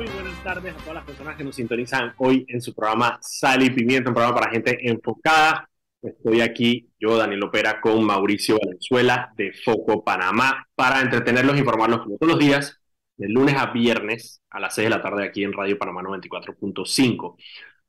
[0.00, 3.62] Muy buenas tardes a todas las personas que nos sintonizan hoy en su programa Sal
[3.62, 5.68] y Pimienta, un programa para gente enfocada.
[6.00, 12.00] Estoy aquí, yo, Daniel Opera, con Mauricio Valenzuela de Foco Panamá para entretenerlos e informarlos
[12.00, 12.80] como todos los días,
[13.18, 17.36] de lunes a viernes a las 6 de la tarde aquí en Radio Panamá 94.5.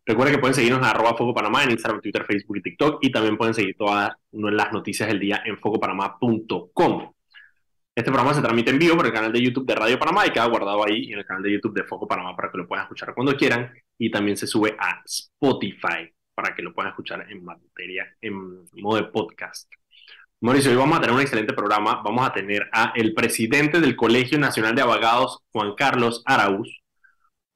[0.05, 3.09] Recuerden que pueden seguirnos en arroba Foco Panamá en Instagram, Twitter, Facebook y TikTok y
[3.09, 7.13] también pueden seguir todas las noticias del día en focopanamá.com.
[7.93, 10.29] Este programa se transmite en vivo por el canal de YouTube de Radio Panamá y
[10.29, 12.83] queda guardado ahí en el canal de YouTube de Foco Panamá para que lo puedan
[12.83, 17.43] escuchar cuando quieran y también se sube a Spotify para que lo puedan escuchar en
[17.43, 19.69] materia, en modo de podcast.
[20.39, 22.01] Mauricio, hoy vamos a tener un excelente programa.
[22.01, 26.69] Vamos a tener a el presidente del Colegio Nacional de Abogados, Juan Carlos Araúz,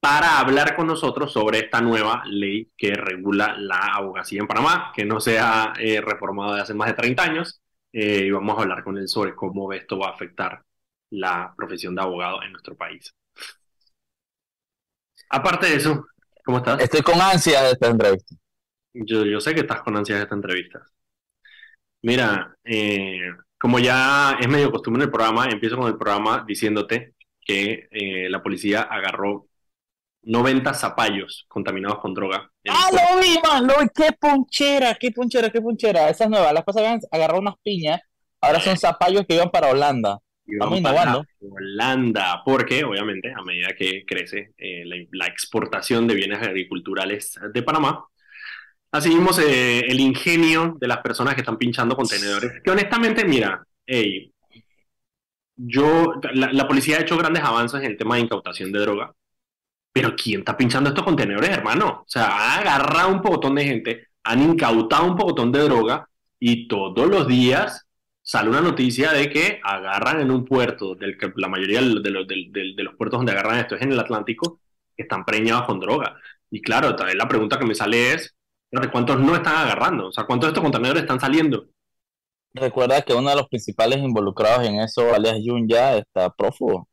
[0.02, 5.06] para hablar con nosotros sobre esta nueva ley que regula la abogacía en Panamá, que
[5.06, 7.62] no se ha eh, reformado de hace más de 30 años
[7.98, 10.62] eh, y vamos a hablar con él sobre cómo esto va a afectar
[11.12, 13.16] la profesión de abogado en nuestro país.
[15.30, 16.06] Aparte de eso,
[16.44, 16.82] ¿cómo estás?
[16.82, 18.36] Estoy con ansias de esta entrevista.
[18.94, 20.86] Yo, yo sé que estás con ansias de esta entrevista.
[22.02, 27.16] Mira, eh, como ya es medio costumbre en el programa, empiezo con el programa diciéndote
[27.40, 29.48] que eh, la policía agarró
[30.24, 32.52] 90 zapallos contaminados con droga.
[32.70, 33.68] ¡Ah, lo vi, man!
[33.68, 33.88] Lo vi.
[33.94, 34.96] ¡Qué ponchera!
[34.96, 35.50] ¡Qué ponchera!
[35.50, 36.10] ¡Qué ponchera!
[36.10, 36.54] Esas nuevas.
[36.54, 38.02] Las cosas habían agarrado unas piñas.
[38.42, 40.20] Ahora son zapallos que iban para Holanda.
[40.46, 41.26] Estamos innovando.
[41.40, 48.06] Holanda, porque obviamente a medida que crece eh, la, exportación de bienes agriculturales de Panamá,
[48.94, 52.62] eh, el ingenio de las personas que están pinchando contenedores.
[52.64, 54.32] Que honestamente, mira, hey,
[55.56, 59.14] yo, la, la policía ha hecho grandes avances en el tema de incautación de droga,
[59.96, 62.02] pero ¿quién está pinchando estos contenedores, hermano?
[62.02, 66.68] O sea, han agarrado un pocotón de gente, han incautado un pocotón de droga y
[66.68, 67.88] todos los días
[68.22, 72.28] sale una noticia de que agarran en un puerto, del que la mayoría de los,
[72.28, 74.60] de, puertos donde agarran esto es en el Atlántico,
[74.98, 76.18] que están preñados con droga.
[76.52, 78.36] Y claro, también la pregunta que me sale es,
[78.92, 80.08] ¿cuántos no están agarrando?
[80.08, 81.68] O sea, ¿cuántos de estos contenedores están saliendo?
[82.54, 86.90] Recuerda que uno de los principales involucrados en eso, alias Jun, ya está prófugo.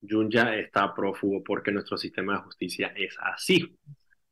[0.00, 3.76] Junya está prófugo porque nuestro sistema de justicia es así.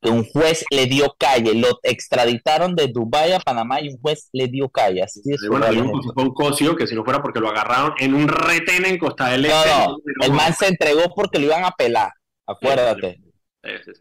[0.01, 4.47] Un juez le dio calle, lo extraditaron de Dubái a Panamá y un juez le
[4.47, 5.01] dio calle.
[5.01, 5.65] Así es bueno,
[6.13, 9.29] fue un cosio que si no fuera porque lo agarraron en un retén en Costa
[9.29, 9.67] del Este.
[9.67, 12.11] No, el man se entregó porque lo iban a pelar,
[12.45, 13.19] acuérdate.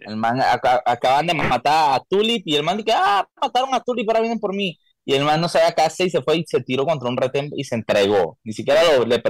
[0.00, 0.40] El man
[0.84, 4.38] acaban de matar a Tulip y el man dice, ah, mataron a Tulip, ahora vienen
[4.38, 4.78] por mí.
[5.04, 7.16] Y el man no sabía qué hacer y se fue y se tiró contra un
[7.16, 8.38] retén y se entregó.
[8.44, 9.22] Ni siquiera lo, le,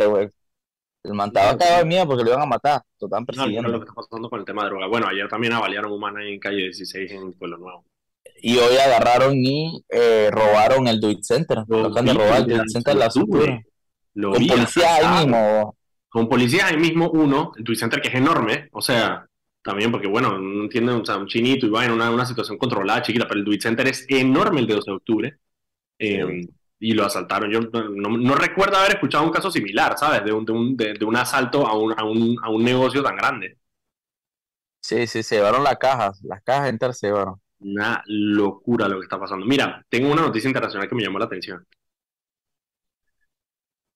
[1.07, 2.83] el man estaba cagado de miedo porque lo iban a matar.
[3.01, 3.69] Lo están persiguiendo.
[3.69, 4.87] No, lo que está pasando con el tema de droga.
[4.87, 7.85] Bueno, ayer también avaliaron un man ahí en calle 16 en Pueblo Nuevo.
[8.43, 11.65] Y hoy agarraron y eh, robaron el Duit Center.
[11.69, 13.67] Lo de robar el Duit Center la supe.
[14.15, 15.77] Lo con policía ahí mismo.
[16.09, 18.69] Con policía ahí mismo uno, el Duit Center que es enorme.
[18.73, 19.27] O sea,
[19.63, 22.57] también porque, bueno, no entienden, o sea, un chinito y va en una, una situación
[22.57, 25.39] controlada, chiquita, pero el Duit Center es enorme el de 12 de octubre.
[25.99, 26.47] Eh,
[26.79, 27.51] y lo asaltaron.
[27.51, 30.25] Yo no, recuerdo haber escuchado un caso similar, ¿sabes?
[30.25, 33.17] De un, de un, de, un asalto a un, a, un, a un negocio tan
[33.17, 33.59] grande.
[34.81, 37.41] Sí, sí, se llevaron las cajas, las cajas enteras se llevaron.
[37.59, 39.45] Una locura lo que está pasando.
[39.47, 41.67] Mira, tengo una noticia internacional que me llamó la atención.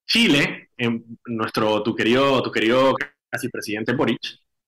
[0.07, 0.71] Chile,
[1.27, 2.95] nuestro, tu querido, tu querido
[3.29, 4.21] casi presidente Boric,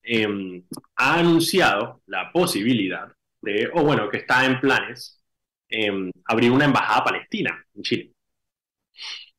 [0.02, 0.64] em,
[0.96, 5.21] ha anunciado la posibilidad de, o bueno, que está en planes
[5.74, 8.12] Em, abrir una embajada palestina en Chile.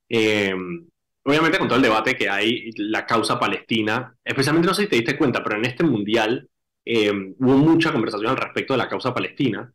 [0.09, 0.87] Em,
[1.23, 4.95] obviamente con todo el debate que hay, la causa palestina, especialmente no sé si te
[4.95, 6.49] diste cuenta, pero en este mundial
[6.85, 9.71] em, hubo mucha conversación al respecto de la causa palestina,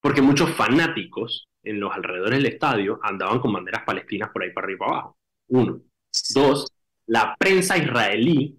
[0.00, 4.64] porque muchos fanáticos en los alrededores del estadio andaban con banderas palestinas por ahí para
[4.66, 5.16] arriba y para abajo.
[5.48, 5.82] Uno.
[6.34, 6.66] Dos,
[7.06, 8.58] la prensa israelí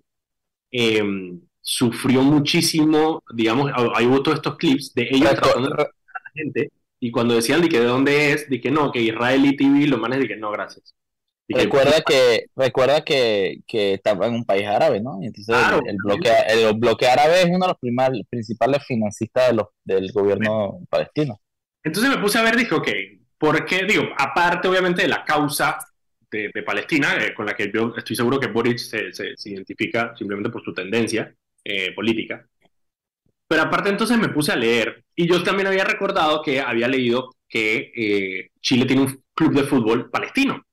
[1.61, 6.71] sufrió muchísimo, digamos, hay todos estos clips de ellos tratando de a la gente
[7.03, 9.99] y cuando decían de que de dónde es, de que no, que Israeli TV, los
[9.99, 10.95] manes de que no, gracias.
[11.49, 15.19] recuerda que, recuerda que, que estaba en un país árabe, ¿no?
[15.21, 15.53] entonces
[15.85, 20.79] el, bloque, el bloque árabe es uno de los principales financistas de los, del gobierno
[20.89, 21.41] palestino.
[21.83, 22.87] Entonces me puse a ver, dije, ok,
[23.37, 23.83] ¿por qué?
[23.83, 25.77] Digo, aparte obviamente de la causa
[26.31, 30.49] de, Palestina, eh, con la que yo estoy seguro que Boric se, se, identifica simplemente
[30.49, 31.35] por su tendencia
[31.65, 32.47] eh, política.
[33.47, 37.35] Pero aparte entonces me puse a leer y yo también había recordado que había leído
[37.47, 40.65] que eh, Chile tiene un club de fútbol palestino.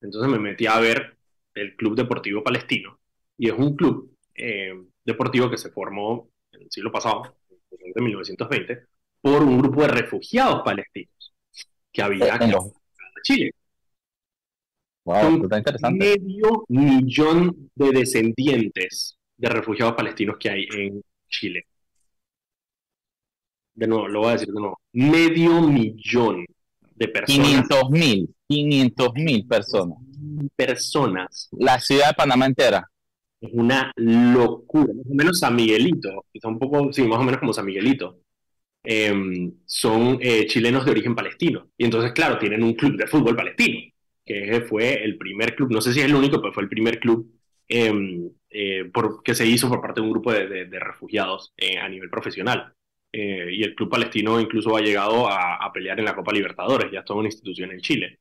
[0.00, 1.16] Entonces me metí a ver
[1.54, 2.98] el Club Deportivo Palestino
[3.38, 4.74] y es un club eh,
[5.04, 7.36] deportivo que se formó en el siglo pasado,
[7.70, 8.86] en 1920,
[9.20, 11.34] por un grupo de refugiados palestinos
[11.92, 12.54] que había en
[13.22, 13.52] Chile.
[15.04, 15.90] Wow, interesante.
[15.90, 21.66] Medio millón de descendientes de refugiados palestinos que hay en Chile.
[23.76, 24.80] De nuevo, lo voy a decir de nuevo.
[24.92, 26.46] Medio millón
[26.94, 27.46] de personas.
[27.46, 29.98] 500 mil, 500 mil personas.
[30.56, 31.48] Personas.
[31.52, 32.90] La ciudad de Panamá entera.
[33.38, 34.94] Es una locura.
[34.94, 38.20] Más o menos San Miguelito, quizá un poco, sí, más o menos como San Miguelito.
[38.82, 41.68] Em, son eh, chilenos de origen palestino.
[41.76, 43.80] Y entonces, claro, tienen un club de fútbol palestino,
[44.24, 46.98] que fue el primer club, no sé si es el único, pero fue el primer
[46.98, 47.30] club
[47.68, 51.78] em, eh, por, que se hizo por parte de un grupo de, de, refugiados eh,
[51.78, 52.72] a nivel profesional.
[53.18, 57.00] Y el club palestino incluso ha llegado a, a, pelear en la Copa Libertadores, ya
[57.00, 58.18] es toda una institución en Chile.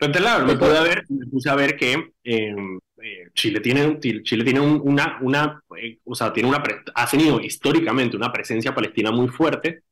[0.00, 5.18] Pero claro, me, me puse a ver que em, eh, Chile tiene, Chile tiene una,
[5.20, 6.62] una eh, o sea, tiene una,
[6.94, 9.82] ha tenido históricamente una presencia palestina muy fuerte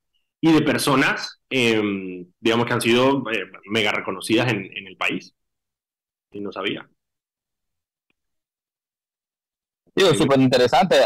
[0.41, 5.35] y de personas, em, digamos, que han sido eh, mega reconocidas en, en, el país.
[6.32, 6.88] Y no sabía.
[9.94, 10.96] Digo, súper interesante.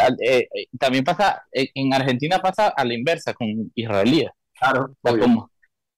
[0.78, 4.30] también pasa, en Argentina pasa a la inversa con israelíes.
[4.58, 4.94] Claro.
[5.02, 5.48] La,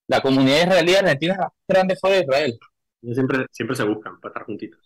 [0.07, 2.59] la comunidad israelí argentina es grande fuera de Israel
[3.13, 4.81] siempre, siempre se buscan para estar juntitos.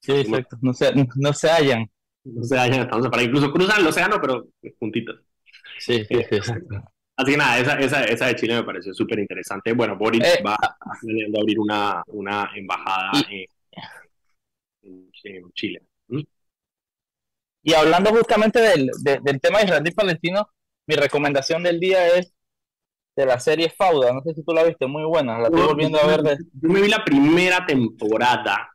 [0.00, 0.56] Sí, exacto.
[0.60, 1.90] No se, no se hallan.
[2.24, 4.46] No se hallan, estamos para incluso cruzan el océano, pero
[4.78, 5.20] juntitos.
[5.78, 6.52] Sí, sí, sí.
[7.16, 9.72] Así que nada, esa, esa, esa de Chile me pareció súper interesante.
[9.72, 15.82] Bueno, Boris eh, va a abrir una, una embajada en, en, Chile.
[16.06, 16.20] ¿Mm?
[17.68, 18.90] Y hablando justamente del,
[19.22, 20.48] del tema israelí-palestino,
[20.86, 22.32] mi recomendación del día es
[23.14, 24.10] de la serie Fauda.
[24.10, 25.38] No sé si tú la viste, muy buena.
[25.38, 26.22] La estoy volviendo a ver.
[26.22, 26.38] De...
[26.62, 28.70] Yo me vi la primera temporada.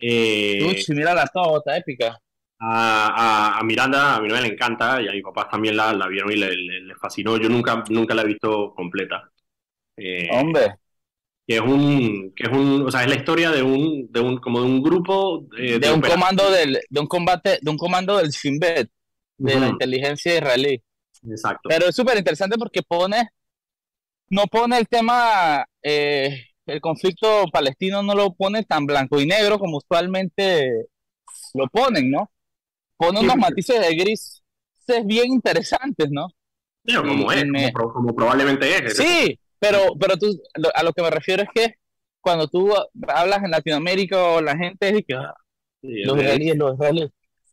[0.00, 2.18] Eh, Uy, mira la toda, épica.
[2.58, 6.08] A, a, Miranda, a mi novia le encanta y a mi papá también la, la
[6.08, 7.36] vieron y le, le, fascinó.
[7.36, 9.30] Yo nunca, nunca la he visto completa.
[9.96, 10.74] Eh, Hombre.
[11.46, 14.38] Que es un, que es un, o sea, es la historia de un, de un,
[14.38, 18.16] como de un grupo de, de un comando del, de un combate, de un comando
[18.16, 18.90] del Shin Bet,
[19.38, 20.82] de la inteligencia israelí.
[21.28, 21.68] Exacto.
[21.68, 23.28] Pero es súper interesante porque pone,
[24.28, 29.58] no pone el tema, eh, el conflicto palestino no lo pone tan blanco y negro
[29.58, 30.86] como usualmente
[31.54, 32.30] lo ponen, ¿no?
[32.96, 34.42] Pone unos matices de gris
[35.04, 36.28] bien interesantes, ¿no?
[36.94, 38.96] como es, como, probablemente es.
[38.96, 40.40] Sí, pero, pero tú,
[40.74, 41.74] a lo que me refiero es que
[42.20, 42.72] cuando tú
[43.06, 45.32] hablas en Latinoamérica o la gente es que ah,
[45.82, 47.10] los israelíes, los israelíes.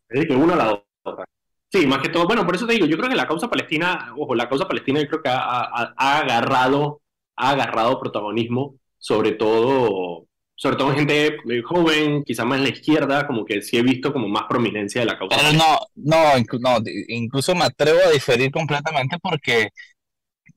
[0.08, 1.24] Es que uno la otra.
[1.70, 4.14] Sí, más que todo, bueno, por eso te digo, yo creo que la causa palestina,
[4.16, 7.02] ojo, la causa palestina yo creo que ha, agarrado,
[7.36, 13.26] ha agarrado protagonismo, sobre todo, sobre todo en gente joven, quizá más en la izquierda,
[13.26, 15.36] como que sí he visto como más prominencia de la causa.
[15.36, 19.70] Pero no, no, no, incluso me atrevo a diferir completamente porque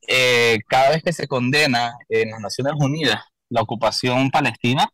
[0.08, 4.90] eh, cada vez que se condena en las Naciones Unidas la ocupación palestina,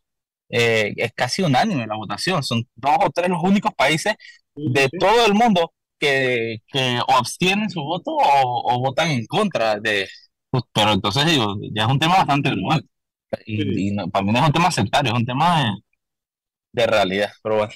[0.48, 2.42] eh, es casi unánime la votación.
[2.42, 4.14] Son dos o tres los únicos países
[4.54, 10.08] de todo el mundo que, que o abstienen su voto o, votan en contra de...
[10.50, 12.86] Pues, pero entonces digo, ya es un tema bastante global.
[13.46, 15.74] Y, para mí no es un tema sectario, es un tema
[16.72, 17.30] de, realidad.
[17.42, 17.72] Pero bueno,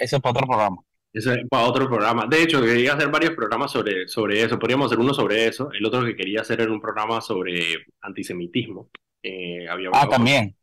[0.00, 0.76] ese, es para otro programa.
[1.12, 2.26] Ese es para otro programa.
[2.26, 4.58] De hecho, quería hacer varios programas sobre, sobre eso.
[4.58, 5.70] Podríamos hacer uno sobre eso.
[5.72, 8.90] El otro que quería hacer era un programa sobre antisemitismo.
[9.22, 10.56] Eh, había ah, también.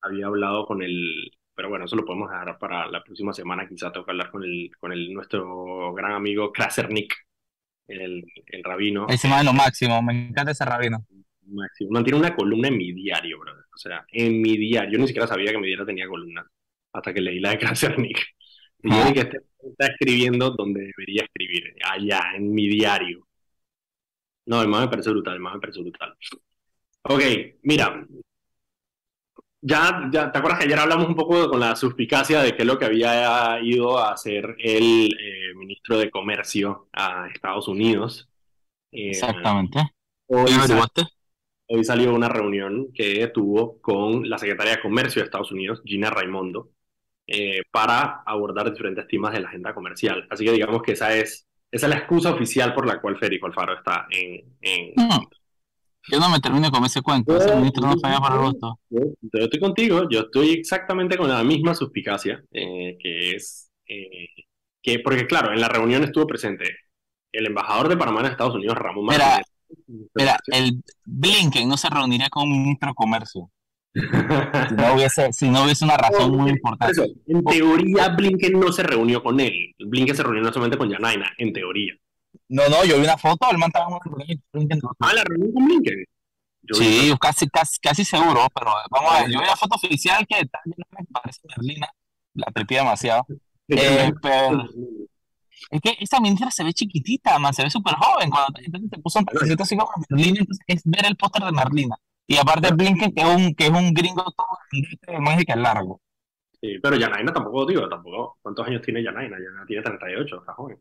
[0.00, 3.68] Había hablado con el, pero bueno, eso lo podemos dejar para la próxima semana.
[3.68, 7.14] Quizá tengo que hablar con el, con el nuestro gran amigo Krasernik,
[7.86, 9.06] el, el rabino.
[9.06, 11.06] Más de lo máximo, me encanta ese rabino.
[11.46, 11.90] Máximo.
[11.90, 13.64] Mantiene una columna en mi diario, brother.
[13.72, 14.92] O sea, en mi diario.
[14.92, 16.44] Yo ni siquiera sabía que mi diario tenía columna
[16.92, 18.18] hasta que leí la de Krasernik.
[18.82, 23.26] Y yo dije, este está escribiendo donde debería escribir, allá, en mi diario.
[24.46, 26.16] No, el más me parece brutal, el más me parece brutal.
[27.04, 27.22] Ok,
[27.62, 28.04] mira,
[29.60, 32.66] ya, ya, ¿te acuerdas que ayer hablamos un poco con la suspicacia de qué es
[32.66, 38.28] lo que había ido a hacer el eh, ministro de Comercio a Estados Unidos?
[38.90, 39.78] Eh, Exactamente.
[40.26, 40.50] Hoy,
[41.66, 46.10] hoy salió una reunión que tuvo con la secretaria de Comercio de Estados Unidos, Gina
[46.10, 46.70] Raimondo,
[47.26, 50.26] eh, para abordar diferentes temas de la agenda comercial.
[50.30, 53.46] Así que digamos que esa es, esa es la excusa oficial por la cual Federico
[53.46, 54.94] Alfaro está en, en,
[56.10, 58.80] yo no me termino con ese cuento, ese ministro no falla para gusto.
[58.90, 59.00] Yo,
[59.34, 64.26] estoy contigo, yo estoy exactamente con la misma suspicacia, eh, que es eh,
[64.82, 66.64] que, porque claro, en la reunión estuvo presente
[67.30, 69.46] el embajador de Panamá en Estados Unidos, Ramón Martínez.
[70.14, 73.50] Mira, el Blinken no se reuniría con un ministro de comercio.
[73.94, 77.12] Si, no hubiese, si no hubiese una razón muy importante.
[77.26, 79.74] en teoría, Blinken no se reunió con él.
[79.78, 81.92] Blinken se reunió no solamente con Yanaina, en teoría.
[82.48, 83.98] No, no, yo vi una foto, el man estaba
[84.52, 84.80] Blinken.
[85.00, 86.04] Ah, la reunión con Blinken.
[86.72, 90.46] sí, casi, casi, casi seguro, pero vamos a ver, yo vi la foto oficial que
[90.46, 91.88] también me parece Berlina,
[92.34, 93.26] la tripía demasiado.
[93.68, 94.64] Eh, pero,
[95.70, 98.30] Es que esta ministra se ve chiquitita, man, se ve súper joven.
[98.30, 99.26] Cuando te, te puso un
[99.60, 101.96] así como Merlina, entonces es ver el póster de Merlina.
[102.26, 106.00] Y aparte Blinken, que es un, que es un gringo todo que largo.
[106.60, 108.38] Sí, pero Yanaina tampoco, digo, tampoco.
[108.40, 109.36] ¿Cuántos años tiene Yanaina?
[109.36, 110.80] Yanaina tiene 38, está joven.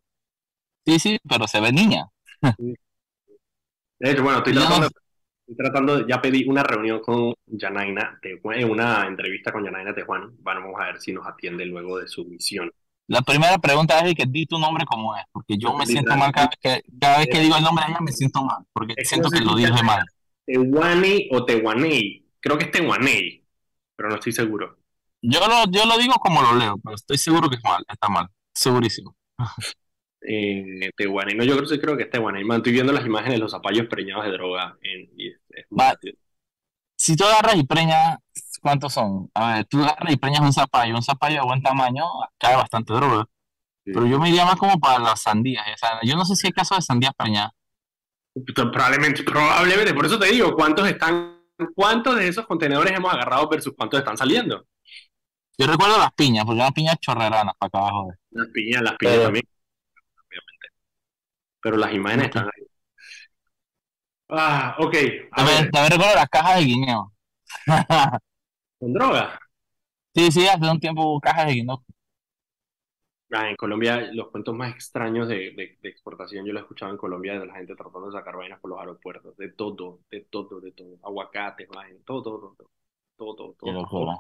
[0.86, 2.06] Sí, sí, pero se ve niña.
[4.00, 8.20] De hecho, bueno, estoy tratando, estoy tratando, ya pedí una reunión con Yanaina,
[8.70, 10.36] una entrevista con Yanaina Tejuan.
[10.40, 12.72] Vamos a ver si nos atiende luego de su misión.
[13.08, 16.32] La primera pregunta es que di tu nombre como es, porque yo me siento mal
[16.32, 18.96] cada vez que, cada vez que digo el nombre de ella me siento mal, porque
[19.04, 20.06] siento que lo dije mal.
[20.46, 23.46] Tehuanei o Tehuanei, creo que es Tehuanei,
[23.96, 24.78] pero no estoy seguro.
[25.22, 28.10] Yo lo, yo lo digo como lo leo, pero estoy seguro que es mal, está
[28.10, 29.16] mal, segurísimo.
[30.22, 30.90] eh,
[31.36, 33.88] no, yo creo, creo que es Tehuanei, man, estoy viendo las imágenes de los zapallos
[33.88, 35.10] preñados de droga en,
[36.96, 38.20] si tú agarras y preñas,
[38.62, 39.30] ¿cuántos son?
[39.34, 42.06] A ver, tú agarras y preñas un zapallo, un zapallo de buen tamaño,
[42.38, 43.26] cae bastante droga.
[43.86, 45.66] Pero yo me iría más como para las sandías.
[45.74, 47.52] O sea, yo no sé si hay caso de sandías preñadas.
[48.34, 51.42] Probablemente, probablemente, por eso te digo, ¿cuántos están,
[51.76, 54.66] cuántos de esos contenedores hemos agarrado versus cuántos están saliendo?
[55.58, 58.14] Yo recuerdo las piñas, porque las piñas chorreranas para acá abajo.
[58.32, 59.44] Las piñas, las piñas también,
[60.28, 60.68] obviamente.
[61.62, 62.68] Pero las imágenes están ahí.
[64.30, 64.96] Ah, ok.
[65.36, 67.14] También, recuerdo las cajas de guineo.
[68.80, 69.38] ¿Con droga?
[70.16, 71.84] Sí, sí, hace un tiempo cajas de guineo.
[73.34, 76.98] Ah, en Colombia, los cuentos más extraños de, de, exportación, yo lo he escuchado en
[76.98, 80.60] Colombia de la gente tratando de sacar vainas por los aeropuertos, de todo, de todo,
[80.60, 82.70] de todo, aguacates, vainas, todo, todo, todo,
[83.18, 84.18] todo, todo, todo,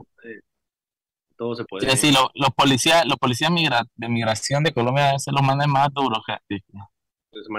[1.35, 1.89] todo, se puede.
[1.89, 3.51] Sí, sí, los policías, los policías
[3.95, 6.61] de migración de Colombia a veces los mandan más duros que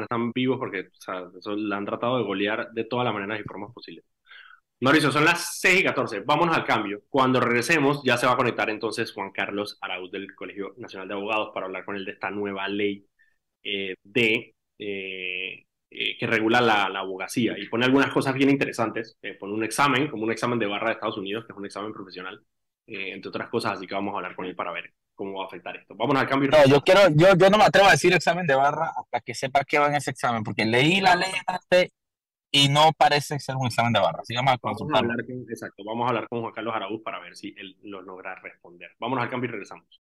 [0.03, 3.41] están vivos porque o sea, eso, la han tratado de golear de todas las maneras
[3.41, 4.05] y formas posibles.
[4.83, 6.21] Mauricio, son las 6 y 14.
[6.27, 7.03] Vámonos al cambio.
[7.09, 11.15] Cuando regresemos, ya se va a conectar entonces Juan Carlos Arauz del Colegio Nacional de
[11.15, 13.07] Abogados para hablar con él de esta nueva ley
[13.63, 19.17] eh, de, eh, eh, que regula la, abogacía y pone algunas cosas bien interesantes.
[19.39, 21.93] pone un examen, como un examen de barra de Estados Unidos, que es un examen
[21.93, 22.45] profesional,
[22.85, 23.75] entre otras cosas.
[23.75, 25.95] Así que vamos a hablar con él para ver cómo va a afectar esto.
[25.95, 26.51] Vamos al cambio.
[26.51, 29.33] No, yo quiero, yo, yo no me atrevo a decir examen de barra hasta que
[29.33, 31.31] sepa qué va en ese examen, porque leí la ley
[32.55, 34.21] y no parece ser un examen de barra.
[34.21, 37.35] Así vamos, a hablar con, exacto, vamos a hablar con Juan Carlos Araúz para ver
[37.35, 38.91] si él lo logra responder.
[39.01, 40.03] Vámonos al cambio y regresamos.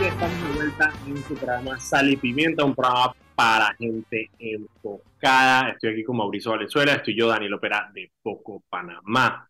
[0.00, 5.70] Y estamos de vuelta en su programa Sal y Pimienta, un programa para gente enfocada.
[5.70, 9.48] Estoy aquí con Mauricio Valenzuela, estoy yo, Daniel Opera, de Foco Panamá.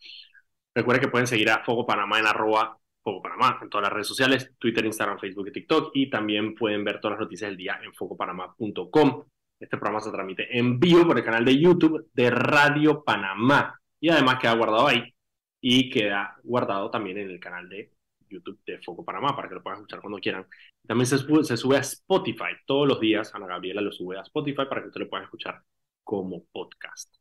[0.74, 4.06] Recuerden que pueden seguir a Foco Panamá en arroba Foco Panamá en todas las redes
[4.06, 7.80] sociales, Twitter, Instagram, Facebook y TikTok, y también pueden ver todas las noticias del día
[7.82, 9.24] en focopanamá.com.
[9.58, 14.08] Este programa se transmite en vivo por el canal de YouTube de Radio Panamá y
[14.08, 15.14] además queda guardado ahí
[15.60, 17.92] y queda guardado también en el canal de
[18.28, 20.46] YouTube de Foco Panamá para que lo puedan escuchar cuando quieran.
[20.86, 23.32] También se sube, a Spotify todos los días.
[23.34, 25.62] Ana Gabriela lo sube a Spotify para que usted lo pueda escuchar
[26.02, 27.14] como podcast.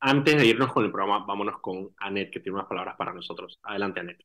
[0.00, 3.58] Antes de irnos con el programa, vámonos con Anet, que tiene unas palabras para nosotros.
[3.62, 4.24] Adelante, Anet.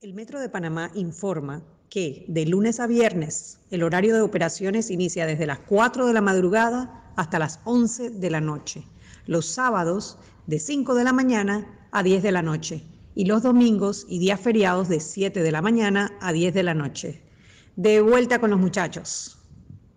[0.00, 5.26] El Metro de Panamá informa que de lunes a viernes el horario de operaciones inicia
[5.26, 8.84] desde las 4 de la madrugada hasta las 11 de la noche.
[9.26, 12.84] Los sábados de 5 de la mañana a 10 de la noche
[13.16, 16.74] y los domingos y días feriados de 7 de la mañana a 10 de la
[16.74, 17.20] noche.
[17.74, 19.36] De vuelta con los muchachos.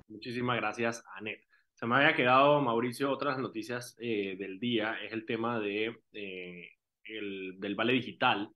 [0.10, 1.42] Muchísimas gracias, Anet.
[1.76, 6.70] Se me había quedado, Mauricio, otras noticias eh, del día, es el tema de, eh,
[7.04, 8.52] el, del vale digital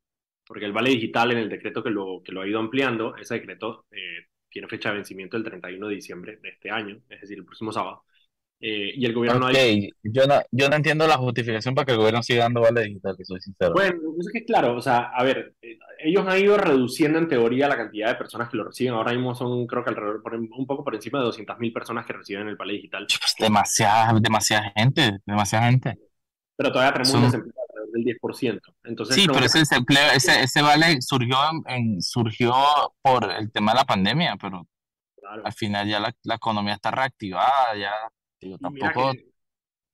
[0.45, 3.35] porque el vale digital en el decreto que lo, que lo ha ido ampliando, ese
[3.35, 7.37] decreto eh, tiene fecha de vencimiento el 31 de diciembre de este año, es decir,
[7.37, 8.03] el próximo sábado.
[8.57, 9.89] Eh, y el gobierno okay.
[10.01, 13.15] yo, no, yo no entiendo la justificación para que el gobierno siga dando vale digital,
[13.17, 13.73] que soy sincero.
[13.73, 17.67] Bueno, es que claro, o sea, a ver, eh, ellos han ido reduciendo en teoría
[17.67, 18.93] la cantidad de personas que lo reciben.
[18.93, 22.47] Ahora mismo son, creo que alrededor, un poco por encima de 200.000 personas que reciben
[22.47, 23.05] el vale digital.
[23.07, 25.99] Pues demasiada, demasiada gente, demasiada gente.
[26.55, 27.53] Pero todavía tenemos un desempleo
[27.95, 28.61] del 10%.
[28.83, 31.37] Entonces, sí, pero ese desempleo, ese, ese vale surgió,
[31.67, 32.53] en, surgió
[33.01, 34.67] por el tema de la pandemia, pero
[35.43, 37.91] al final ya la, la, economía está reactivada, ya
[38.39, 39.13] digo, tampoco,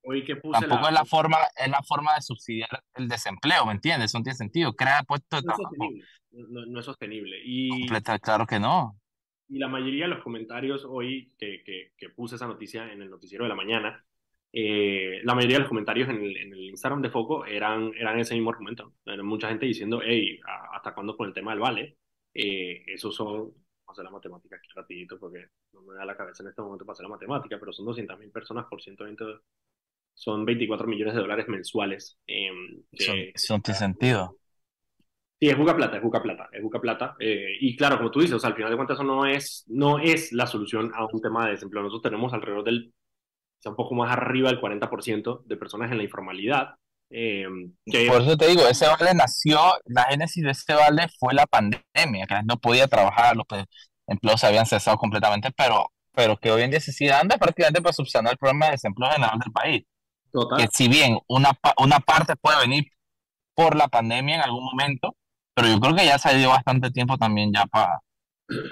[0.04, 4.10] hoy que tampoco es la forma es la forma de subsidiar el desempleo, ¿me entiendes?
[4.10, 5.70] Eso no tiene sentido, crea puestos de trabajo.
[6.32, 7.36] No, no, es sostenible.
[7.44, 7.86] Y,
[8.22, 8.98] claro que no.
[9.48, 13.10] Y la mayoría de los comentarios hoy que, que, que puse esa noticia en el
[13.10, 14.02] noticiero de la mañana,
[14.52, 18.18] eh, la mayoría de los comentarios en el, en el, Instagram de Foco eran, eran
[18.18, 18.94] ese mismo argumento.
[19.04, 20.38] Era mucha gente diciendo, hey,
[20.74, 21.96] ¿hasta cuándo con el tema del vale?
[22.34, 23.54] Eh, esos son, vamos
[23.88, 26.84] a hacer la matemática aquí rapidito porque no me da la cabeza en este momento
[26.84, 29.24] para hacer la matemática, pero son 200.000 personas por 120,
[30.14, 32.18] son 24 millones de dólares mensuales.
[32.26, 32.50] Eh,
[32.92, 34.36] eso, no tiene sentido.
[35.40, 37.16] Sí, es Buca Plata, es Buca Plata, es Buca Plata.
[37.18, 39.64] Eh, y claro, como tú dices, o sea, al final de cuentas eso no es,
[39.66, 41.82] no es la solución a un tema de desempleo.
[41.82, 42.92] Nosotros tenemos alrededor del,
[43.70, 46.74] un poco más arriba del 40% de personas en la informalidad.
[47.10, 47.46] Eh,
[48.06, 52.26] Por eso te digo, ese vale nació, la génesis de ese vale fue la pandemia,
[52.26, 53.46] que no podía trabajar, los
[54.06, 57.82] empleos se habían cesado completamente, pero, pero que hoy en día se sigue dando prácticamente
[57.82, 59.82] para subsanar el problema de desempleo general del país.
[60.32, 60.58] Total.
[60.58, 62.84] Que si bien una, una parte puede venir
[63.54, 65.16] por la pandemia en algún momento,
[65.54, 68.00] pero yo creo que ya se ha ido bastante tiempo también ya para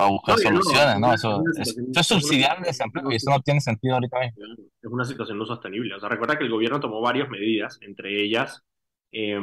[0.09, 1.15] buscar soluciones, ¿no?
[1.15, 4.57] Eso, es, subsidiar el desempleo y eso no tiene sentido ahorita mismo.
[4.83, 5.95] Es una situación no sostenible.
[5.95, 8.63] O sea, recuerda que el gobierno tomó varias medidas, entre ellas,
[9.13, 9.39] eh,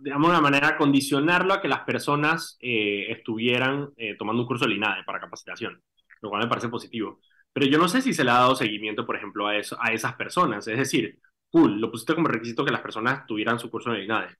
[0.00, 4.66] digamos de una manera, condicionarlo a que las personas eh, estuvieran eh, tomando un curso
[4.66, 5.80] de INADE para capacitación,
[6.20, 7.20] lo cual me parece positivo.
[7.52, 9.92] Pero yo no sé si se le ha dado seguimiento, por ejemplo, a, eso, a
[9.92, 10.66] esas personas.
[10.66, 11.18] Es decir,
[11.50, 14.36] cool, lo pusiste como requisito que las personas tuvieran su curso de INADE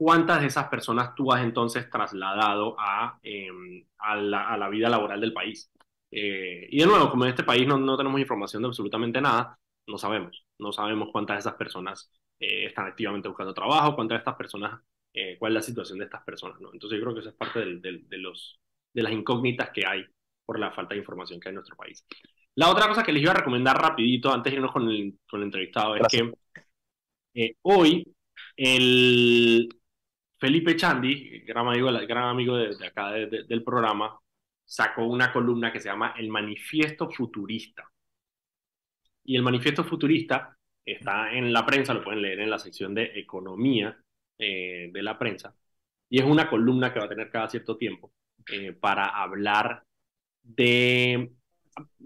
[0.00, 5.34] ¿cuántas de esas personas tú has entonces trasladado a, em, a, la, vida laboral del
[5.34, 5.70] país?
[6.10, 9.58] Eh, y de nuevo, como en este país no, no, tenemos información de absolutamente nada,
[9.86, 10.46] no sabemos.
[10.58, 14.80] No sabemos cuántas de esas personas eh, están activamente buscando trabajo, cuántas de estas personas,
[15.12, 16.58] eh, cuál es la situación de estas personas.
[16.62, 16.72] ¿no?
[16.72, 18.58] Entonces yo creo que eso es parte de, los,
[18.94, 20.06] de las incógnitas que hay
[20.46, 22.06] por la falta de información que hay en nuestro país.
[22.54, 25.40] La otra cosa que les iba a recomendar rapidito, antes de irnos con el, con
[25.40, 26.32] el entrevistado, es que
[27.60, 28.02] hoy
[28.56, 29.68] el,
[30.40, 34.18] Felipe Chandi, gran amigo, de, acá del programa,
[34.64, 37.90] sacó una columna que se llama El Manifiesto Futurista.
[39.24, 43.12] Y el Manifiesto Futurista está en la prensa, lo pueden leer en la sección de
[43.16, 43.98] Economía
[44.38, 45.54] eh, de la prensa.
[46.08, 48.10] Y es una columna que va a tener cada cierto tiempo
[48.50, 49.84] eh, para hablar
[50.42, 51.32] de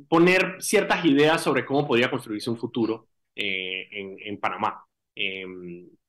[0.08, 4.84] poner ciertas ideas sobre cómo podría construirse un futuro eh, en, en, Panamá.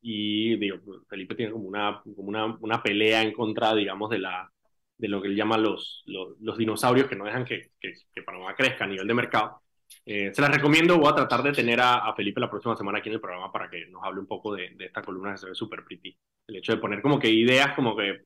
[0.08, 0.78] Y digo,
[1.10, 4.52] Felipe tiene como una, como una, una, pelea en contra, digamos, de, la,
[5.00, 8.54] de lo que él llama los, los, dinosaurios que no dejan que, que, que, Panamá
[8.54, 9.64] crezca a nivel de mercado.
[10.06, 13.10] Eh, se las recomiendo, voy a tratar de tener a, Felipe la próxima semana aquí
[13.10, 15.48] en el programa para que nos hable un poco de, de esta columna que se
[15.48, 16.16] ve súper pretty.
[16.46, 18.26] El hecho de poner como que ideas, como que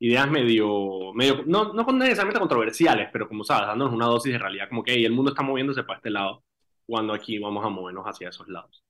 [0.00, 4.68] ideas medio, medio no, no necesariamente controversiales, pero como sabes, dándonos una dosis de realidad,
[4.68, 6.42] como que el mundo está moviéndose para este lado,
[6.86, 8.82] cuando aquí vamos a movernos hacia esos lados.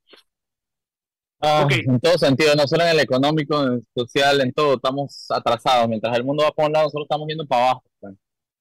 [1.47, 5.27] Ah, en todo sentido, no solo en el económico, en el social, en todo, estamos
[5.31, 5.89] atrasados.
[5.89, 7.85] Mientras el mundo va por un lado, nosotros estamos yendo para abajo.
[8.01, 8.15] Pues.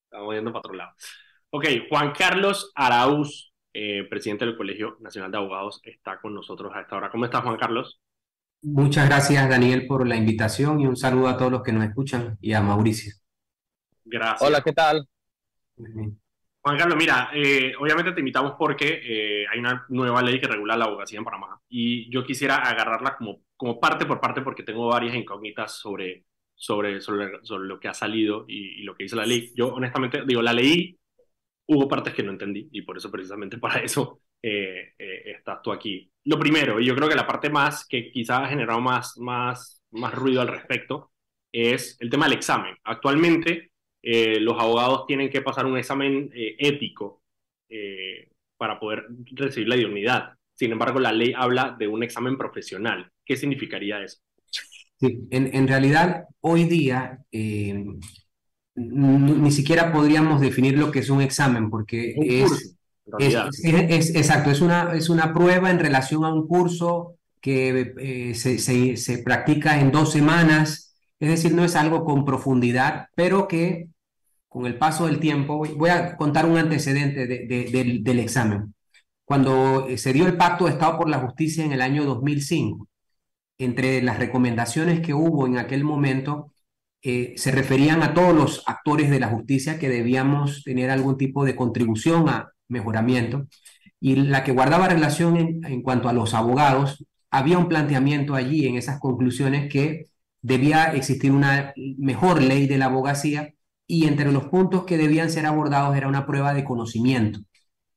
[0.06, 0.92] Estamos yendo para otro lado.
[1.52, 6.82] Ok, Juan Carlos Araúz, eh, presidente del Colegio Nacional de Abogados, está con nosotros a
[6.82, 7.10] esta hora.
[7.10, 8.02] ¿Cómo estás, Juan Carlos?
[8.62, 12.38] Muchas gracias, Daniel, por la invitación y un saludo a todos los que nos escuchan
[12.42, 13.14] y a Mauricio.
[14.06, 14.42] Gracias.
[14.42, 15.08] Hola, ¿qué tal?
[16.64, 20.78] Juan Carlos, mira, eh, obviamente te invitamos porque eh, hay una nueva ley que regula
[20.78, 24.88] la abogacía en Panamá y yo quisiera agarrarla como, como parte por parte porque tengo
[24.88, 26.24] varias incógnitas sobre,
[26.56, 29.52] sobre, sobre, lo que ha salido y, lo que dice la ley.
[29.58, 30.98] Yo honestamente digo, la leí,
[31.68, 36.10] hubo partes que no entendí y por eso precisamente para eso eh, estás tú aquí.
[36.24, 39.84] Lo primero, y yo creo que la parte más que quizás ha generado más, más,
[39.92, 41.12] más ruido al respecto
[41.52, 42.78] es el tema del examen.
[42.86, 43.73] Actualmente
[44.06, 47.22] eh, los abogados tienen que pasar un examen eh, ético
[47.70, 50.34] eh, para poder recibir la idoneidad.
[50.54, 53.10] Sin embargo, la ley habla de un examen profesional.
[53.26, 54.18] ¿Qué significaría eso?
[55.00, 57.20] Sí, en, realidad, hoy día
[58.76, 62.78] ni siquiera podríamos definir lo que es un examen, porque es,
[63.20, 68.96] es, exacto, es una, es una prueba en relación a un curso que se, se,
[68.96, 73.90] se practica en dos semanas, es decir, no es algo con profundidad, pero que
[74.54, 78.76] con el paso del tiempo, voy a contar un antecedente del, examen.
[79.26, 82.88] Cuando eh, se dio el Pacto de Estado por la Justicia en el año 2005,
[83.58, 86.54] entre las recomendaciones que hubo en aquel momento,
[87.02, 91.46] eh, se referían a todos los actores de la justicia que debíamos tener algún tipo
[91.46, 93.48] de contribución a mejoramiento.
[94.00, 98.68] Y la que guardaba relación en, en cuanto a los abogados, había un planteamiento allí
[98.68, 100.06] en esas conclusiones que
[100.42, 103.54] debía existir una mejor ley de la abogacía
[103.88, 107.40] y entre los puntos que debían ser abordados era una prueba de conocimiento.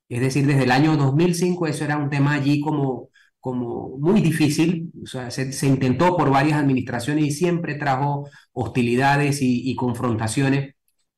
[0.09, 4.93] Es decir, desde el año 2005 eso era un tema allí como, como muy difícil,
[5.05, 10.75] se, intentó por varias administraciones y siempre trajo hostilidades y, confrontaciones.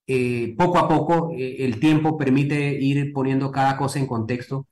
[0.06, 4.66] Eh, poco a poco eh, el tiempo permite ir poniendo cada cosa en contexto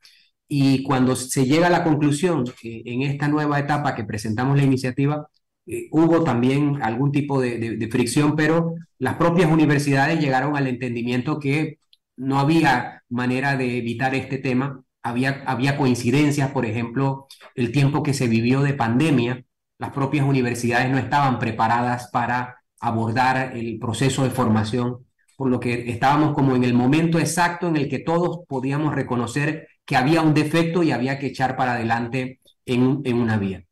[0.47, 5.27] y cuando se llega a la conclusión en esta nueva etapa que presentamos la iniciativa,
[5.67, 11.79] eh, hubo también algún tipo de, fricción, pero las propias universidades llegaron al entendimiento que
[12.15, 14.83] no había manera de evitar este tema.
[15.03, 19.43] Había, coincidencias, por ejemplo, el tiempo que se vivió de pandemia,
[19.77, 25.05] las propias universidades no estaban preparadas para abordar el proceso de formación,
[25.37, 29.67] por lo que estábamos como en el momento exacto en el que todos podíamos reconocer
[29.85, 33.66] que había un defecto y había que echar para adelante en una vía.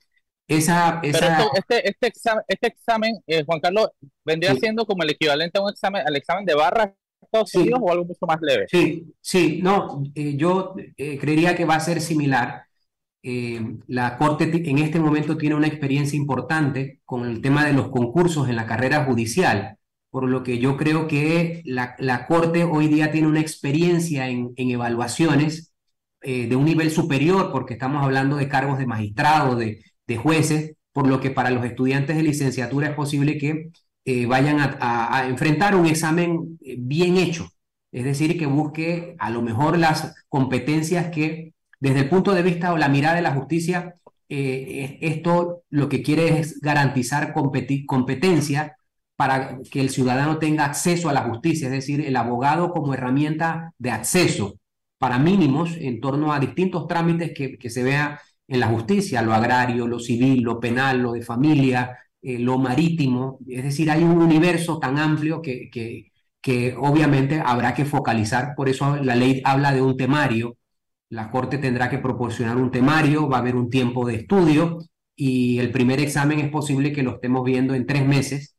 [0.47, 1.43] Esa, esa...
[1.55, 3.89] este, este, examen, este examen eh, Juan Carlos,
[4.23, 7.91] vendría siendo como el equivalente a un examen, al examen de barra Estados Unidos o
[7.91, 8.67] algo mucho más leve.
[8.69, 12.63] Sí, sí, no, eh, yo eh, creería que va a ser similar.
[13.23, 18.47] la Corte en este momento tiene una experiencia importante con el tema de los concursos
[18.47, 19.77] en la carrera judicial,
[20.11, 24.53] por lo que yo creo que la, la Corte hoy día tiene una experiencia en,
[24.55, 25.71] en evaluaciones
[26.21, 31.07] de un nivel superior, porque estamos hablando de cargos de magistrado, de, de jueces, por
[31.07, 33.71] lo que para los estudiantes de licenciatura es posible que
[34.05, 37.49] eh, vayan a, enfrentar un examen eh, bien hecho,
[37.91, 42.71] es decir, que busque a lo mejor las competencias que desde el punto de vista
[42.73, 43.95] o la mirada de la justicia,
[44.29, 48.77] eh, esto lo que quiere es garantizar competencia
[49.15, 53.73] para que el ciudadano tenga acceso a la justicia, es decir, el abogado como herramienta
[53.77, 54.59] de acceso
[54.97, 59.33] para mínimos en torno a distintos trámites que, que se vea en la justicia, lo
[59.33, 63.39] agrario, lo civil, lo penal, lo de familia, eh, lo marítimo.
[63.47, 68.53] Es decir, hay un universo tan amplio que, que, que obviamente habrá que focalizar.
[68.55, 70.57] Por eso la ley habla de un temario.
[71.09, 74.79] La Corte tendrá que proporcionar un temario, va a haber un tiempo de estudio
[75.15, 78.55] y el primer examen es posible que lo estemos viendo en tres meses.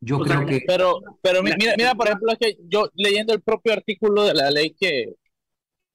[0.00, 0.62] Yo creo que...
[0.66, 4.50] Pero, pero mira, mira, por ejemplo, es que yo leyendo el propio artículo de la
[4.50, 5.14] ley que,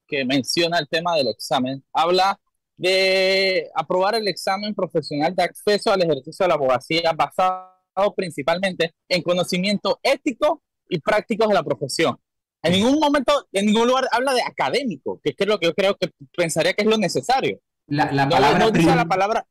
[0.06, 2.38] que menciona el tema del examen, habla
[2.76, 9.22] de aprobar el examen profesional de acceso al ejercicio de la abogacía basado principalmente en
[9.22, 12.16] conocimiento ético y prácticos de la profesión.
[12.62, 15.96] En ningún momento, en ningún lugar habla de académico, que es lo que yo creo
[15.96, 17.60] que pensaría que es lo necesario.
[17.86, 19.46] La, palabra, la palabra.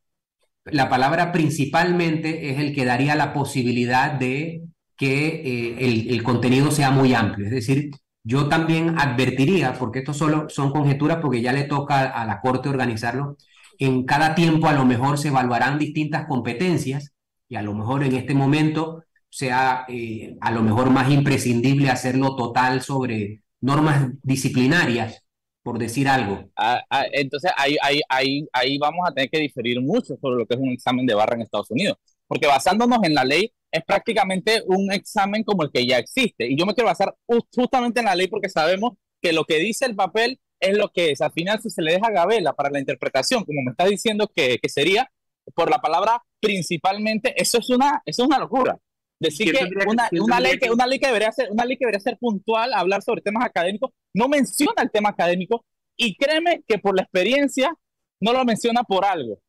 [0.64, 4.62] La palabra principalmente es el que daría la posibilidad de
[4.96, 7.90] que eh, el, el contenido sea muy amplio, es decir,
[8.24, 12.68] yo también advertiría, porque esto solo son conjeturas, porque ya le toca a la Corte
[12.70, 13.36] organizarlo,
[13.78, 17.12] en cada tiempo a lo mejor se evaluarán distintas competencias
[17.48, 22.36] y a lo mejor en este momento sea eh, a lo mejor más imprescindible hacerlo
[22.36, 25.24] total sobre normas disciplinarias,
[25.62, 26.50] por decir algo.
[26.56, 30.46] Ah, ah, entonces ahí, ahí, ahí, ahí vamos a tener que diferir mucho sobre lo
[30.46, 33.84] que es un examen de barra en Estados Unidos, porque basándonos en la ley es
[33.84, 36.46] prácticamente un examen como el que ya existe.
[36.46, 37.12] Y yo me quiero basar
[37.52, 41.10] justamente en la ley porque sabemos que lo que dice el papel es lo que
[41.10, 41.20] es.
[41.20, 44.58] Al final, si se le deja gabela para la interpretación, como me está diciendo que,
[44.62, 45.10] que sería,
[45.56, 48.78] por la palabra principalmente, eso es una, eso es una locura.
[49.18, 52.00] Decir que una, una, ley que una ley que debería ser una ley que debería
[52.00, 55.64] ser puntual, hablar sobre temas académicos, no menciona el tema académico
[55.96, 57.74] y créeme que por la experiencia
[58.20, 59.40] no lo menciona por algo.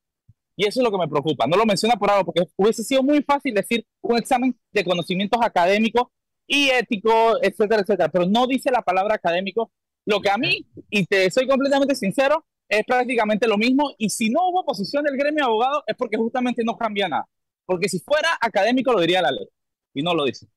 [0.56, 1.48] Y eso es lo que me preocupa.
[1.48, 5.39] No lo menciona por algo, porque hubiese sido muy fácil decir un examen de conocimientos
[5.41, 6.08] académicos
[6.48, 8.10] y éticos, etcétera, etcétera.
[8.10, 9.72] Pero no dice la palabra académico.
[10.06, 13.91] Lo que a mí, y te soy completamente sincero, es prácticamente lo mismo.
[13.98, 17.28] Y si no hubo posición del gremio de abogados, es porque justamente no cambia nada.
[17.65, 19.48] Porque si fuera académico, lo diría la ley.
[19.94, 20.48] Y no lo dice.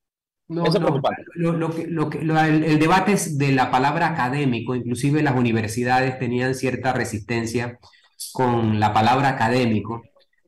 [0.47, 1.23] No, Eso es preocupante.
[1.35, 4.75] Lo, que, lo que, el, el, debate es de la palabra académico.
[4.75, 7.79] Inclusive las universidades tenían cierta resistencia
[8.33, 10.03] con la palabra académico,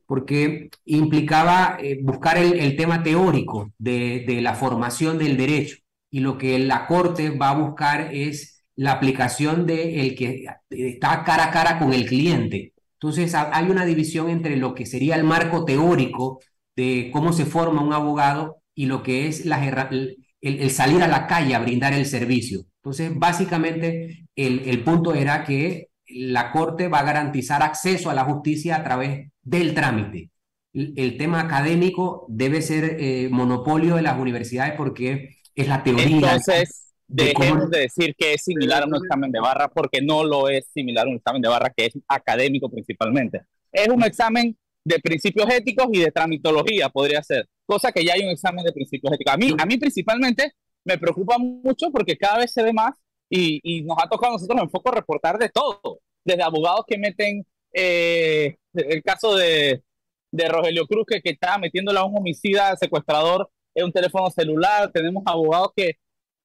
[0.05, 5.77] porque implicaba eh, buscar el, tema teórico de, de, la formación del derecho.
[6.09, 11.23] Y lo que la Corte va a buscar es la aplicación de el que está
[11.23, 12.73] cara a cara con el cliente.
[12.93, 16.39] Entonces hay una división entre lo que sería el marco teórico
[16.75, 21.07] de cómo se forma un abogado y lo que es la, el, el, salir a
[21.07, 22.65] la calle a brindar el servicio.
[22.77, 28.23] Entonces, básicamente, el, el punto era que la Corte va a garantizar acceso a la
[28.23, 30.29] justicia a través del trámite.
[30.73, 36.05] El, tema académico debe ser eh, monopolio de las universidades porque es la teoría.
[36.05, 40.47] Entonces, dejemos de decir que es similar a un examen de barra porque no lo
[40.47, 43.41] es similar a un examen de barra que es académico principalmente.
[43.71, 48.23] Es un examen de principios éticos y de tramitología, podría ser, cosa que ya hay
[48.23, 49.33] un examen de principios éticos.
[49.33, 52.93] A mí, a mí principalmente me preocupa mucho porque cada vez se ve más
[53.31, 57.45] y, nos ha tocado a nosotros en foco reportar de todo, desde abogados que meten
[57.73, 59.83] eh, el caso de,
[60.31, 64.91] de Rogelio Cruz que, que está metiéndole a un homicida secuestrador en un teléfono celular,
[64.91, 65.93] tenemos abogados que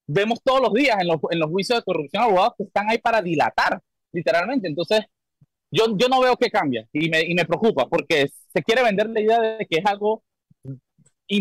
[0.07, 2.99] vemos todos los días en los, en los juicios de corrupción, abogados que están ahí
[2.99, 3.81] para dilatar,
[4.13, 4.69] literalmente.
[4.69, 5.01] Entonces,
[5.71, 9.11] yo, yo no veo que cambia y me, y me preocupa porque se quiere vender
[9.11, 10.23] la idea de que es algo,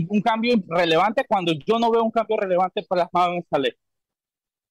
[0.09, 3.73] un cambio relevante cuando yo no veo un cambio relevante plasmado en esta ley.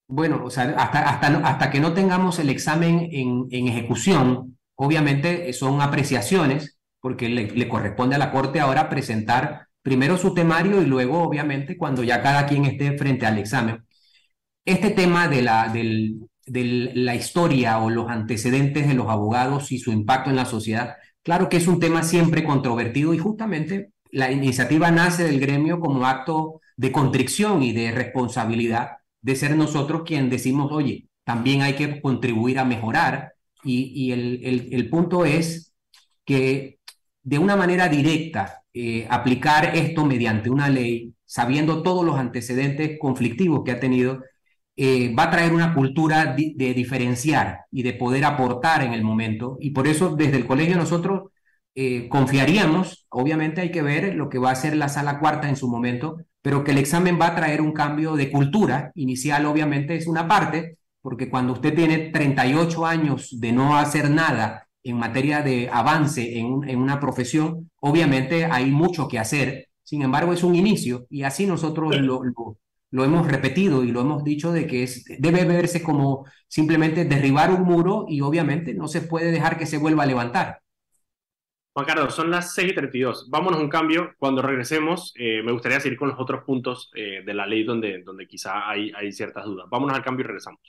[0.06, 5.52] Bueno, o sea, hasta, hasta, hasta que no tengamos el examen en, en ejecución, obviamente
[5.54, 10.86] son apreciaciones, porque le, le, corresponde a la Corte ahora presentar primero su temario y
[10.86, 13.84] luego, obviamente, cuando ya cada quien esté frente al examen.
[14.64, 19.78] Este tema de la, del, de la historia o los antecedentes de los abogados y
[19.78, 24.30] su impacto en la sociedad, claro que es un tema siempre controvertido y justamente la
[24.30, 30.28] iniciativa nace del gremio como acto de contrición y de responsabilidad de ser nosotros quien
[30.28, 33.32] decimos, oye, también hay que contribuir a mejorar
[33.64, 35.72] y, el, el, punto es
[36.26, 36.78] que
[37.22, 43.62] de una manera directa eh, aplicar esto mediante una ley, sabiendo todos los antecedentes conflictivos
[43.64, 44.20] que ha tenido,
[44.76, 49.56] eh, va a traer una cultura de diferenciar y de poder aportar en el momento.
[49.58, 51.30] Y por eso desde el colegio nosotros
[51.74, 55.56] eh, confiaríamos, obviamente hay que ver lo que va a hacer la sala cuarta en
[55.56, 58.92] su momento, pero que el examen va a traer un cambio de cultura.
[58.94, 64.68] Inicial obviamente es una parte, porque cuando usted tiene 38 años de no hacer nada
[64.84, 69.68] en materia de avance en, en una profesión, obviamente hay mucho que hacer.
[69.82, 72.22] Sin embargo, es un inicio y así nosotros lo,
[72.90, 77.50] lo, hemos repetido y lo hemos dicho de que es, debe verse como simplemente derribar
[77.50, 80.60] un muro y obviamente no se puede dejar que se vuelva a levantar.
[81.76, 83.28] Juan Carlos, son las 6 y 32.
[83.30, 84.12] Vámonos un cambio.
[84.16, 88.00] Cuando regresemos, eh, me gustaría seguir con los otros puntos eh, de la ley donde,
[88.04, 89.66] donde quizá hay, hay ciertas dudas.
[89.68, 90.60] Vámonos al cambio y regresamos.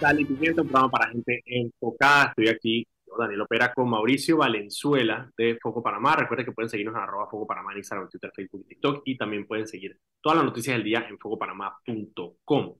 [0.00, 2.30] Sal y Pimiento, un programa para gente enfocada.
[2.30, 6.16] Estoy aquí, yo, Daniel Opera, con Mauricio Valenzuela de Foco Panamá.
[6.16, 9.02] Recuerden que pueden seguirnos en arroba Foco Panamá en Instagram, Twitter, Facebook y TikTok.
[9.04, 12.74] Y también pueden seguir todas las noticias del día en focopanamá.com.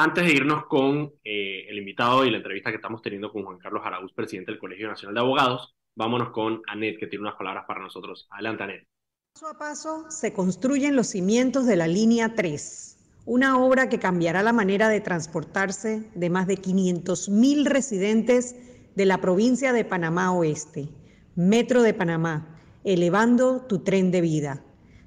[0.00, 3.58] Antes de irnos con eh, el invitado y la entrevista que estamos teniendo con Juan
[3.58, 7.64] Carlos Araúz, presidente del Colegio Nacional de Abogados, vámonos con Anet, que tiene unas palabras
[7.66, 8.28] para nosotros.
[8.30, 8.86] Adelante, Anet.
[9.34, 14.44] Paso a paso se construyen los cimientos de la línea 3 una obra que cambiará
[14.44, 18.54] la manera de transportarse de más de 500.000 residentes
[18.94, 20.88] de la provincia de Panamá Oeste.
[21.34, 24.62] Metro de Panamá, elevando tu tren de vida.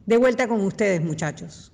[0.05, 1.70] De vuelta con ustedes, muchachos.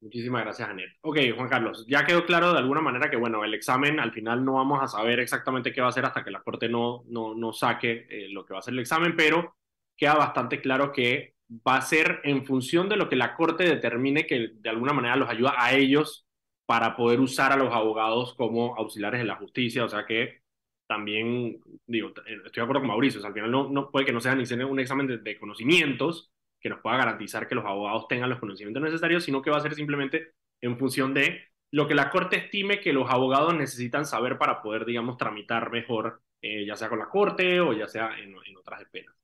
[0.00, 0.90] Muchísimas gracias, Anet.
[1.02, 4.44] Ok, Juan Carlos, ya quedó claro de alguna manera que, bueno, el examen al final
[4.44, 7.34] no vamos a saber exactamente qué va a ser hasta que la Corte no, no,
[7.34, 9.56] no saque eh, lo que va a ser el examen, pero
[9.96, 11.34] queda bastante claro que
[11.66, 15.16] va a ser en función de lo que la Corte determine que de alguna manera
[15.16, 16.26] los ayuda a ellos
[16.64, 20.40] para poder usar a los abogados como auxiliares de la justicia, o sea que
[20.86, 24.06] también, digo, eh, estoy de acuerdo con Mauricio, o sea, al final no, no puede
[24.06, 28.06] que no sea ni un examen de, conocimientos que nos pueda garantizar que los abogados
[28.08, 31.40] tengan los conocimientos necesarios, sino que va a ser simplemente en función de
[31.72, 36.20] lo que la Corte estime que los abogados necesitan saber para poder, digamos, tramitar mejor,
[36.42, 39.14] eh, ya sea con la Corte o ya sea en, en otras penas.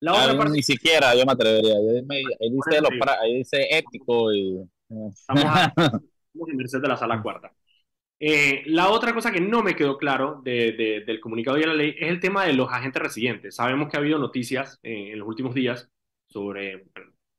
[0.00, 0.52] La otra parte...
[0.52, 1.74] Ni siquiera yo me atrevería.
[1.74, 2.80] ahí, dice
[3.20, 4.62] ahí, dice ético y.
[4.88, 5.72] Estamos, a,
[6.34, 7.52] en merced de la sala cuarta.
[8.20, 11.94] Eh, la otra cosa que no me quedó claro de, del comunicado de la ley
[11.98, 13.56] es el tema de los agentes residentes.
[13.56, 15.88] Sabemos que ha habido noticias en los últimos días
[16.28, 16.84] sobre,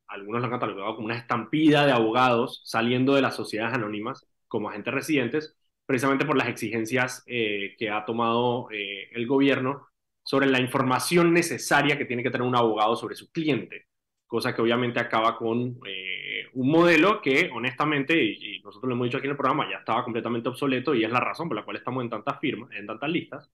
[0.07, 4.69] algunos lo han catalogado como una estampida de abogados saliendo de las sociedades anónimas como
[4.69, 9.87] agentes residentes, precisamente por las exigencias eh, que ha tomado eh, el gobierno
[10.23, 13.87] sobre la información necesaria que tiene que tener un abogado sobre su cliente,
[14.27, 19.17] cosa que obviamente acaba con eh, un modelo que honestamente, y, nosotros lo hemos dicho
[19.17, 21.77] aquí en el programa, ya estaba completamente obsoleto y es la razón por la cual
[21.77, 23.49] estamos en tantas firmas, en tantas listas,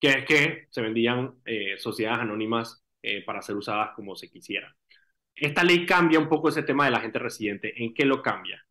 [0.00, 1.34] que es que se vendían
[1.78, 4.74] sociedades anónimas eh, para ser usadas como se quisiera.
[5.34, 7.72] Esta ley cambia un poco ese tema de la gente residente.
[7.82, 8.64] ¿En qué lo cambia?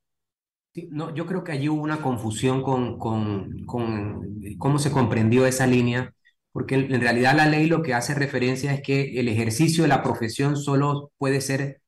[0.92, 5.68] no, yo creo que allí hubo una confusión con, con, con cómo se comprendió esa
[5.68, 6.14] línea
[6.52, 10.02] porque en realidad la ley lo que hace referencia es que el ejercicio de la
[10.04, 11.82] profesión solo puede ser,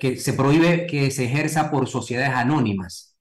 [0.00, 3.16] que se prohíbe que se ejerza por sociedades anónimas.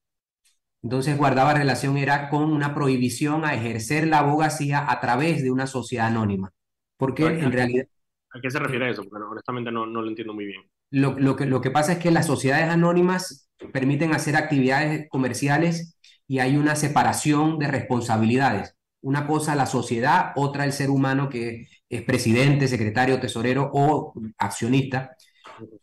[0.82, 5.68] Entonces guardaba relación era con una prohibición a ejercer la abogacía a través de una
[5.68, 6.52] sociedad anónima.
[6.98, 7.88] Porque en realidad...
[8.36, 9.04] ¿A qué se refiere eso?
[9.10, 10.62] Porque honestamente no, no lo entiendo muy bien.
[10.92, 15.98] Lo, lo, que, lo que pasa es que las sociedades anónimas permiten hacer actividades comerciales
[16.28, 18.76] y hay una separación de responsabilidades.
[19.02, 25.16] Una cosa la sociedad, otra el ser humano que es presidente, secretario, tesorero o accionista.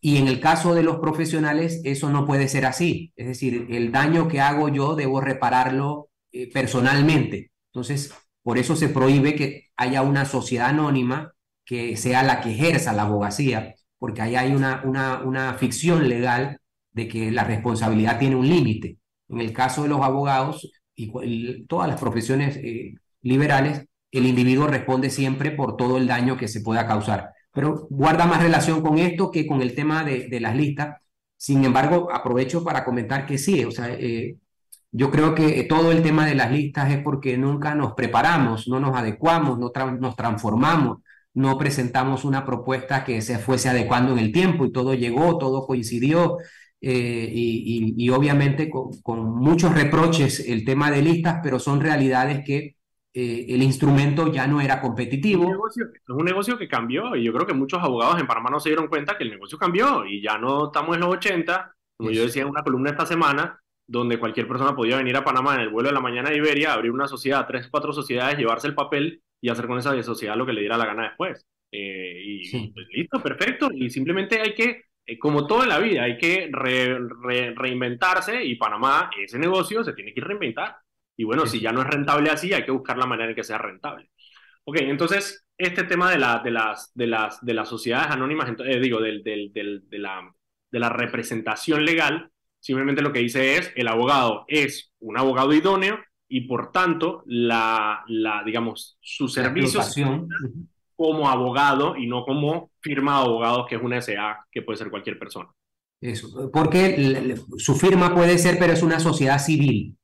[0.03, 3.15] Y en el caso de los profesionales, eso no puede ser así.
[3.17, 7.51] Es decir, el daño que hago yo debo repararlo eh, personalmente.
[7.73, 8.13] Entonces,
[8.43, 11.33] por eso se prohíbe que haya una sociedad anónima
[11.65, 16.59] que sea la que ejerza la abogacía, porque ahí hay una, una, una ficción legal
[16.93, 18.99] de que la responsabilidad tiene un límite.
[19.29, 25.11] En el caso de los abogados y, todas las profesiones eh, liberales, el individuo responde
[25.11, 27.31] siempre por todo el daño que se pueda causar.
[27.53, 30.99] Pero guarda más relación con esto que con el tema de, las listas.
[31.37, 34.37] Sin embargo, aprovecho para comentar que sí, o sea, eh,
[34.91, 38.79] yo creo que todo el tema de las listas es porque nunca nos preparamos, no
[38.79, 40.99] nos adecuamos, no nos transformamos,
[41.35, 45.67] no presentamos una propuesta que se fuese adecuando en el tiempo y todo llegó, todo
[45.67, 46.39] coincidió.
[46.85, 52.75] Eh, y, obviamente con, muchos reproches el tema de listas, pero son realidades que
[53.15, 55.45] eh, el instrumento ya no era competitivo.
[55.45, 58.71] Es un, negocio, que cambió y yo creo que muchos abogados en Panamá no se
[58.71, 62.25] dieron cuenta que el negocio cambió y ya no estamos en los 80, como yo
[62.25, 65.69] decía en una columna esta semana, donde cualquier persona podía venir a Panamá en el
[65.69, 69.23] vuelo de la mañana de Iberia, abrir una sociedad, tres, cuatro sociedades, llevarse el papel
[69.43, 71.47] y hacer con esa sociedad lo que le diera la gana después.
[71.71, 73.69] Eh, y pues, listo, perfecto.
[73.75, 76.49] Y simplemente hay que eh, como todo en la vida, hay que
[77.57, 80.77] reinventarse y Panamá, ese negocio se tiene que reinventar.
[81.17, 83.45] Y bueno, si ya no es rentable así, hay que buscar la manera en que
[83.45, 84.11] sea rentable.
[84.65, 88.81] Ok, entonces, este tema de, la, de, las, de, las, de las sociedades anónimas, eh,
[88.81, 90.33] digo, del, del, del, de, la,
[90.71, 95.99] de la representación legal, simplemente lo que dice es, el abogado es un abogado idóneo
[96.35, 99.83] y por tanto, la, la digamos, su servicio
[100.97, 104.89] como abogado y no como firma de abogados, que es una SA, que puede ser
[104.89, 105.51] cualquier persona.
[106.01, 109.99] Eso, porque su firma puede ser, pero es una sociedad civil,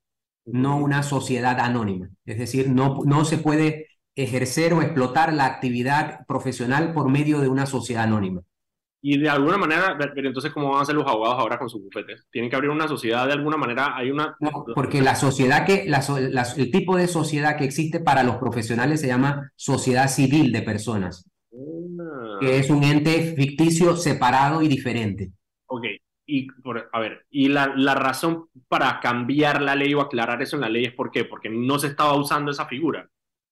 [0.45, 2.11] no una sociedad anónima.
[2.27, 7.49] Es decir, no, no se puede ejercer o explotar la actividad profesional por medio de
[7.49, 8.43] una sociedad anónima.
[9.01, 11.83] Y de alguna manera, pero entonces, ¿cómo van a hacer los abogados ahora con sus
[11.83, 12.27] bufetes?
[12.31, 13.97] ¿Tienen que abrir una sociedad de alguna manera?
[13.97, 14.37] Hay una...
[14.41, 16.03] No, porque la sociedad que, la,
[16.57, 21.31] el tipo de sociedad que existe para los profesionales se llama sociedad civil de personas,
[21.53, 22.39] ah.
[22.41, 25.31] que es un ente ficticio separado y diferente.
[25.67, 25.85] Ok,
[26.27, 30.57] y por, a ver, y la, la razón para cambiar la ley o aclarar eso
[30.57, 31.25] en la ley es por qué?
[31.25, 33.09] Porque no se estaba usando esa figura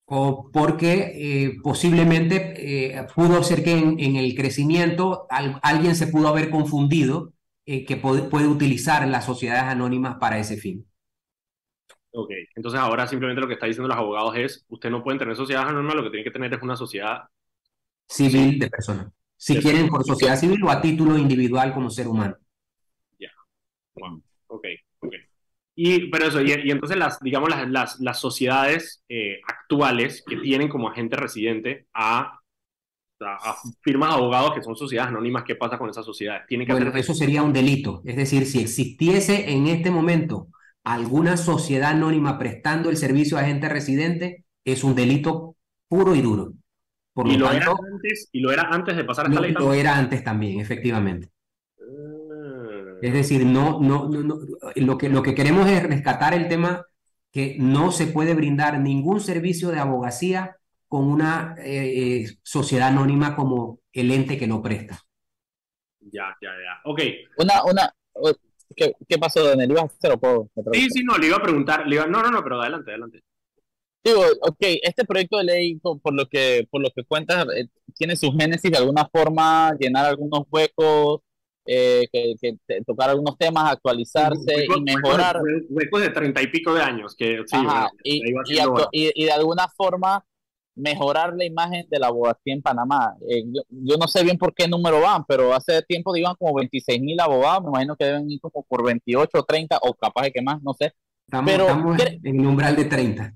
[0.06, 2.54] o porque eh, posiblemente
[2.96, 5.26] eh, pudo ser que en, el crecimiento
[5.62, 7.32] alguien se pudo haber confundido
[7.64, 10.86] eh, que puede, utilizar las sociedades anónimas para ese fin.
[12.12, 15.36] Ok, entonces ahora simplemente lo que están diciendo los abogados es, usted no puede tener
[15.36, 17.24] sociedades anónimas, lo que tiene que tener es una sociedad
[18.08, 19.08] civil de personas.
[19.36, 22.36] Si quieren por sociedad civil o a título individual como ser humano.
[23.18, 23.30] Ya,
[23.94, 24.66] ok, ok.
[25.78, 30.68] Y, pero eso, y, entonces las, digamos, las, las, las sociedades eh, actuales que tienen
[30.68, 32.40] como agente residente a,
[33.20, 36.46] a, firmas de abogados que son sociedades anónimas, ¿qué pasa con esas sociedades?
[36.48, 38.00] Tiene que bueno, eso sería un delito.
[38.06, 40.48] Es decir, si existiese en este momento
[40.82, 45.56] alguna sociedad anónima prestando el servicio a agente residente, es un delito
[45.88, 46.54] puro y duro.
[47.12, 49.52] Por ¿Y, lo, era antes, ¿Y lo era antes de pasar esta ley?
[49.52, 51.28] Lo era antes también, efectivamente.
[53.02, 54.38] Es decir, no, no, no,
[54.74, 56.86] lo, que, lo que queremos es rescatar el tema
[57.30, 60.56] que no se puede brindar ningún servicio de abogacía
[60.88, 65.00] con una eh, eh, sociedad anónima como el ente que lo presta.
[66.00, 66.80] Ya, ya, ya.
[66.84, 67.00] Ok.
[67.38, 67.94] Una, una,
[68.74, 69.70] ¿qué, qué pasó, Daniel?
[69.70, 70.50] ¿Ibas a hacer o puedo?
[70.72, 73.22] Sí, sí, no, le iba a preguntar, le iba, no, no, no, pero adelante, adelante.
[74.02, 78.14] Digo, ok, este proyecto de ley, por lo que, por lo que cuentas, eh, tiene
[78.14, 81.22] su génesis de alguna forma, llenar algunos huecos,
[81.66, 82.34] eh, que,
[82.86, 85.40] tocar algunos temas, actualizarse y mejorar.
[85.68, 87.14] Huecos de treinta y pico de años.
[87.16, 87.42] Que,
[88.04, 88.22] y,
[88.92, 90.24] y, de alguna forma
[90.76, 93.16] mejorar la imagen de la abogacía en Panamá.
[93.28, 97.00] Eh, yo, no sé bien por qué número van, pero hace tiempo iban como 26
[97.00, 100.32] mil abogados, me imagino que deben ir como por 28 o 30 o capaz de
[100.32, 100.92] que más, no sé.
[101.26, 101.68] Estamos, pero,
[102.22, 103.34] en el umbral de 30.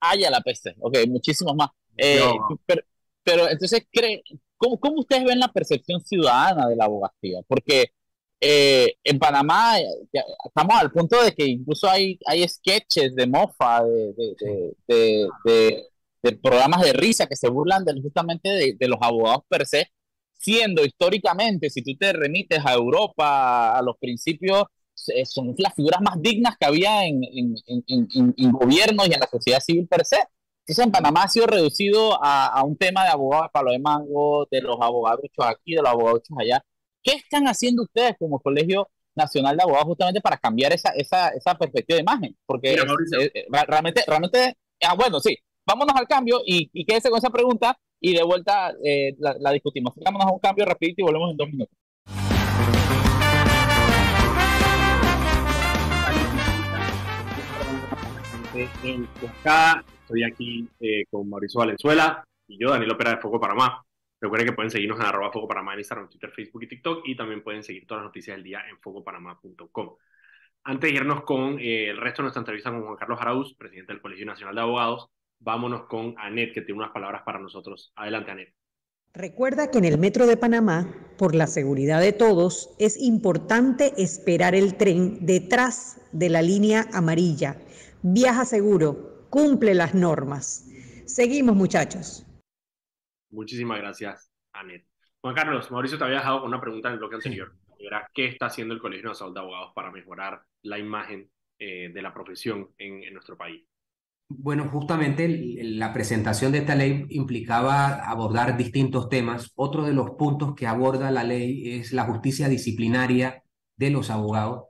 [0.00, 1.70] Ah, ya la peste, ok, muchísimos más.
[1.96, 2.20] Eh,
[2.66, 2.82] pero,
[3.22, 4.22] pero, entonces, ¿cree,
[4.64, 7.40] ¿Cómo, ¿Cómo, ustedes ven la percepción ciudadana de la abogacía?
[7.46, 7.92] Porque
[8.40, 9.74] eh, en Panamá
[10.44, 14.14] estamos al punto de que incluso hay, hay sketches de mofa, de,
[14.88, 15.84] de, de,
[16.22, 19.90] de programas de risa que se burlan justamente de, los abogados per se,
[20.32, 24.64] siendo históricamente, si tú te remites a Europa, a los principios,
[25.14, 29.20] eh, son las figuras más dignas que había en, en, en, en gobiernos y en
[29.20, 30.18] la sociedad civil per se.
[30.66, 34.62] Entonces en Panamá ha sido reducido a, un tema de abogados para de mango, de
[34.62, 36.64] los abogados aquí, de los abogados allá.
[37.02, 41.54] ¿Qué están haciendo ustedes como Colegio Nacional de Abogados justamente para cambiar esa, esa, esa
[41.54, 42.36] perspectiva de imagen?
[42.46, 45.36] Porque eh, eh, realmente, realmente, ah, bueno, sí,
[45.66, 49.92] vámonos al cambio y, y quédese con esa pregunta y de vuelta eh, la, discutimos.
[50.02, 51.76] Vámonos a un cambio rapidito y volvemos en dos minutos.
[60.04, 63.82] Estoy aquí eh, con Mauricio Valenzuela y yo, Daniel Opera de Foco Panamá.
[64.20, 67.16] Recuerden que pueden seguirnos en arroba Foco Panamá en Instagram, Twitter, Facebook y TikTok y
[67.16, 69.96] también pueden seguir todas las noticias del día en focopanamá.com.
[70.64, 73.94] Antes de irnos con eh, el resto de nuestra entrevista con Juan Carlos Arauz, presidente
[73.94, 77.90] del Colegio Nacional de Abogados, vámonos con Anet, que tiene unas palabras para nosotros.
[77.96, 78.54] Adelante, Anet.
[79.14, 80.86] Recuerda que en el Metro de Panamá,
[81.16, 87.56] por la seguridad de todos, es importante esperar el tren detrás de la línea amarilla.
[88.02, 90.64] Viaja seguro, cumple las normas.
[91.06, 92.24] Seguimos, muchachos.
[93.30, 94.86] Muchísimas gracias, Anet.
[95.22, 97.52] Juan Carlos, Mauricio te había dejado con una pregunta en el bloque anterior.
[97.76, 101.28] Era, ¿qué está haciendo el Colegio Nacional de Abogados para mejorar la imagen
[101.58, 103.66] eh, de la profesión en, nuestro país?
[104.28, 105.28] Bueno, justamente
[105.64, 109.50] la presentación de esta ley implicaba abordar distintos temas.
[109.56, 113.42] Otro de los puntos que aborda la ley es la justicia disciplinaria
[113.76, 114.66] de los abogados.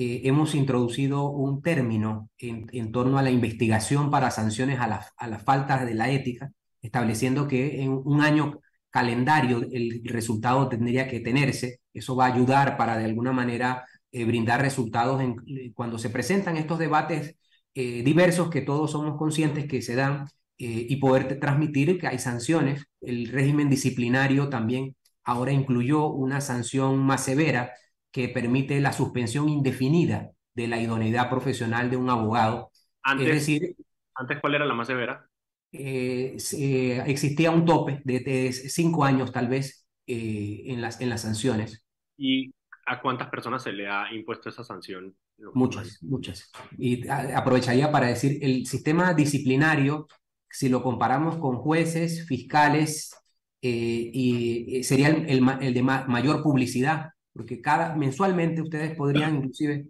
[0.00, 5.42] Eh, hemos introducido un término en, torno a la investigación para sanciones a, a las
[5.44, 11.80] faltas de la ética, estableciendo que en un año calendario el resultado tendría que tenerse.
[11.92, 16.56] Eso va a ayudar para de alguna manera eh, brindar resultados eh, cuando se presentan
[16.56, 17.36] estos debates
[17.74, 20.26] diversos que todos somos conscientes que se dan
[20.58, 22.86] y poder transmitir que hay sanciones.
[23.00, 27.72] El régimen disciplinario también ahora incluyó una sanción más severa
[28.12, 32.70] que permite la suspensión indefinida de la idoneidad profesional de un abogado.
[33.02, 33.76] Antes, es decir,
[34.14, 35.26] ¿antes cuál era la más severa?
[35.72, 36.36] Eh,
[37.06, 41.84] existía un tope de, cinco años tal vez eh, en, las, en las sanciones.
[42.16, 42.52] ¿Y
[42.86, 45.14] a cuántas personas se le ha impuesto esa sanción?
[45.54, 46.50] Muchas, muchas.
[46.76, 50.06] Y aprovecharía para decir, el sistema disciplinario,
[50.50, 53.14] si lo comparamos con jueces, fiscales,
[53.62, 59.86] eh, y sería el, el, de mayor publicidad, porque cada, mensualmente ustedes podrían inclusive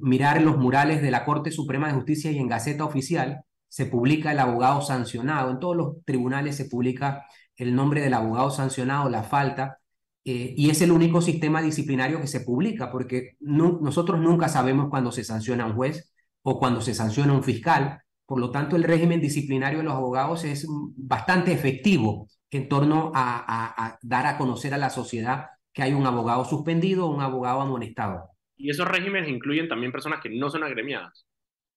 [0.00, 4.32] mirar los murales de la Corte Suprema de Justicia y en Gaceta Oficial, se publica
[4.32, 5.50] el abogado sancionado.
[5.50, 7.26] En todos los tribunales se publica
[7.56, 9.78] el nombre del abogado sancionado, la falta,
[10.24, 15.10] eh, y es el único sistema disciplinario que se publica, porque nosotros nunca sabemos cuándo
[15.10, 16.12] se sanciona un juez
[16.42, 18.02] o cuando se sanciona un fiscal.
[18.26, 23.98] Por lo tanto, el régimen disciplinario de los abogados es bastante efectivo en torno a,
[24.02, 28.30] dar a conocer a la sociedad que hay un abogado suspendido o un abogado amonestado.
[28.56, 31.26] ¿Y esos regímenes incluyen también personas que no son agremiadas?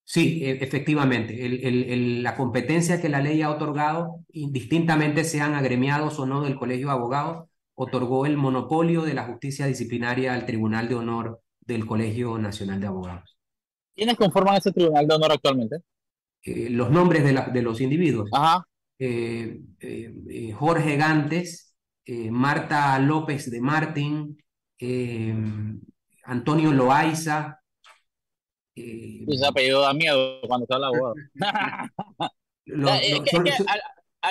[0.04, 1.44] Sí, e, efectivamente.
[1.44, 6.86] El, la competencia que la ley ha otorgado, indistintamente sean agremiados o no del Colegio
[6.86, 12.38] de Abogados, otorgó el monopolio de la justicia disciplinaria al Tribunal de Honor del Colegio
[12.38, 13.36] Nacional de Abogados.
[13.94, 15.76] ¿Quiénes conforman ese Tribunal de Honor actualmente?
[16.42, 18.30] Eh, los nombres de, de, los individuos.
[18.32, 18.64] Ajá.
[18.98, 21.65] Eh, eh, Jorge Gantes,
[22.30, 24.38] Marta López de Martín,
[26.24, 27.60] Antonio Loaiza,
[28.76, 31.14] eh, ese apellido da miedo cuando está la abogado.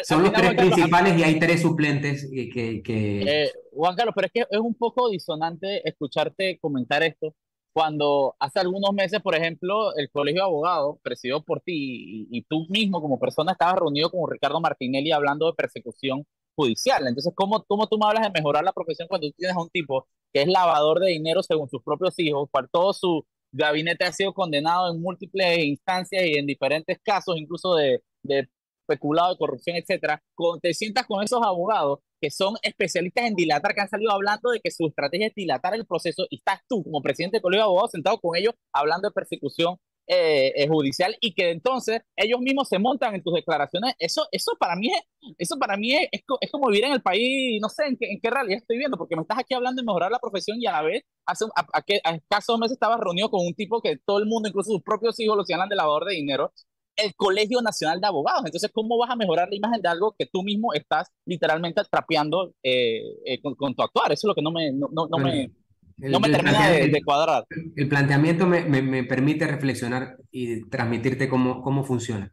[0.04, 2.84] son, los tres principales y hay tres suplentes que...
[2.84, 3.44] que...
[3.44, 7.34] Eh, Juan Carlos, pero es que es un poco disonante escucharte comentar esto
[7.74, 12.66] cuando hace algunos meses, por ejemplo, el Colegio de Abogados, presidido por ti y, tú
[12.70, 17.08] mismo como persona estabas reunido con Ricardo Martinelli hablando de persecución judicial.
[17.08, 19.70] Entonces, ¿cómo, ¿cómo tú me hablas de mejorar la profesión cuando tú tienes a un
[19.70, 23.26] tipo que es lavador de dinero según sus propios hijos, por todo su,
[23.56, 28.50] gabinete ha sido condenado en múltiples instancias y en diferentes casos, incluso de, de
[28.82, 30.22] especulado de corrupción, etcétera,
[30.62, 34.60] te sientas con esos abogados que son especialistas en dilatar, que han salido hablando de
[34.60, 37.66] que su estrategia es dilatar el proceso y estás tú como presidente del colegio de
[37.66, 39.78] abogados sentado con ellos hablando de persecución
[40.08, 44.52] eh, eh, judicial y que entonces ellos mismos se montan en tus declaraciones, eso, eso
[44.60, 45.02] para mí, es,
[45.40, 48.20] eso para mí es, es, como vivir en el país, no sé en qué, en
[48.22, 50.74] qué realidad estoy viendo, porque me estás aquí hablando de mejorar la profesión y a
[50.74, 54.20] la vez, hace a, a, a escasos meses estabas reunido con un tipo que todo
[54.20, 56.54] el mundo, incluso sus propios hijos, lo señalan de lavador de dinero,
[56.96, 58.44] el Colegio Nacional de Abogados.
[58.46, 62.54] Entonces, ¿cómo vas a mejorar la imagen de algo que tú mismo estás literalmente trapeando
[62.64, 64.12] eh, con, con, tu actuar?
[64.12, 65.52] Eso es lo que no me, no, no, me,
[65.98, 67.46] no me termina de, cuadrar.
[67.76, 72.32] El planteamiento me, me, permite reflexionar y transmitirte cómo, cómo funciona.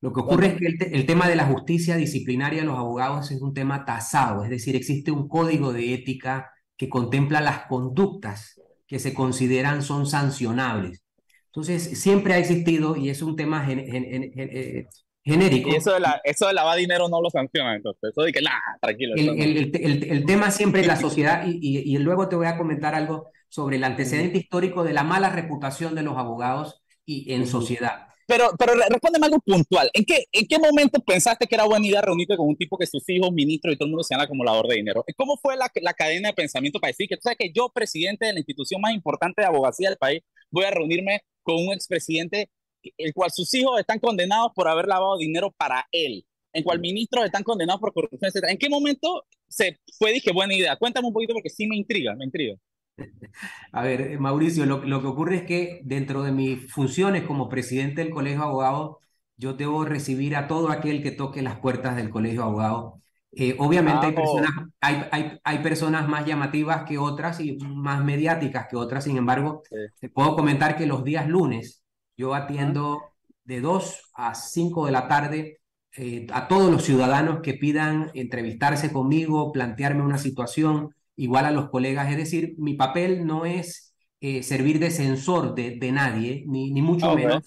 [0.00, 3.30] Lo que ocurre es que el, el, tema de la justicia disciplinaria de los abogados
[3.30, 8.60] es un tema tasado, es decir, existe un código de ética que contempla las conductas
[8.86, 11.02] que se consideran son sancionables.
[11.46, 14.86] Entonces, siempre ha existido y es un tema eh,
[15.24, 15.70] genérico.
[15.70, 18.10] Y eso de, la, eso de lavar dinero no lo sanciona, entonces.
[18.10, 18.40] Eso de que,
[18.80, 19.14] tranquilo.
[19.16, 22.56] El, el, el, tema siempre es la sociedad, y, y, y, luego te voy a
[22.56, 27.46] comentar algo sobre el antecedente histórico de la mala reputación de los abogados y en
[27.46, 28.08] sociedad.
[28.26, 29.90] Pero, pero respóndeme algo puntual.
[29.92, 32.86] ¿En qué, ¿En qué momento pensaste que era buena idea reunirte con un tipo que
[32.86, 35.04] sus hijos, ministros y todo el mundo se llama como lavador de dinero?
[35.16, 38.26] ¿Cómo fue la, la cadena de pensamiento para decir que tú sabes que yo, presidente
[38.26, 42.48] de la institución más importante de abogacía del país, voy a reunirme con un expresidente
[42.96, 47.24] el cual sus hijos están condenados por haber lavado dinero para él, en cual ministros
[47.24, 48.48] están condenados por corrupción, etc.
[48.48, 50.76] ¿En qué momento se fue, dije, buena idea?
[50.76, 52.56] Cuéntame un poquito porque sí me intriga, me intriga.
[53.72, 57.48] A ver, eh, Mauricio, lo, lo, que ocurre es que dentro de mis funciones como
[57.48, 58.96] presidente del Colegio de Abogados,
[59.36, 62.94] yo debo recibir a todo aquel que toque las puertas del Colegio de Abogados
[63.34, 68.66] Eh, obviamente hay, personas, hay, hay, hay, personas más llamativas que otras y más mediáticas
[68.68, 69.62] que otras, sin embargo,
[70.00, 71.81] te puedo comentar que los días lunes
[72.16, 73.12] yo atiendo
[73.44, 75.60] de 2 a 5 de la tarde
[75.96, 81.68] eh, a todos los ciudadanos que pidan entrevistarse conmigo, plantearme una situación, igual a los
[81.70, 86.70] colegas, es decir, mi papel no es eh, servir de censor de, de nadie, ni,
[86.72, 87.44] ni mucho menos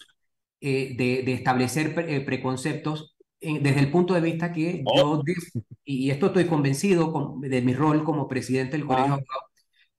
[0.61, 1.93] de, de, establecer
[2.25, 5.23] preconceptos, desde el punto de vista que yo, oh.
[5.83, 9.45] y esto estoy convencido de mi rol como presidente del Colegio ah.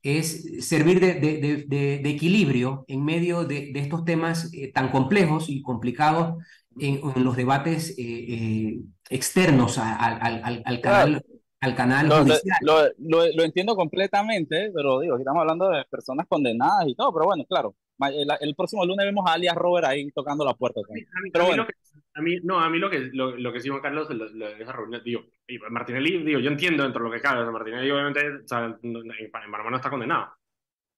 [0.07, 5.63] Es servir de, de, de, equilibrio en medio de, estos temas eh, tan complejos y
[5.63, 6.43] complicados
[6.79, 8.81] en, los debates eh, eh,
[9.11, 11.25] externos al, al, al, canal.
[11.61, 12.25] Al canal lo,
[12.99, 17.45] lo, lo, entiendo completamente, pero digo, estamos hablando de personas condenadas y todo, pero bueno,
[17.49, 17.75] claro,
[18.41, 20.81] el, próximo lunes vemos a alias Robert ahí tocando la puerta.
[21.33, 21.67] pero bueno.
[22.17, 25.03] A mí, no, a mí lo que, lo, lo que sí, Juan Carlos, esa reunión,
[25.05, 25.27] digo,
[25.69, 29.69] Martinelli, digo, yo entiendo dentro de lo que cabe, Martinelli obviamente o sea, en Panamá
[29.69, 30.33] no está condenado,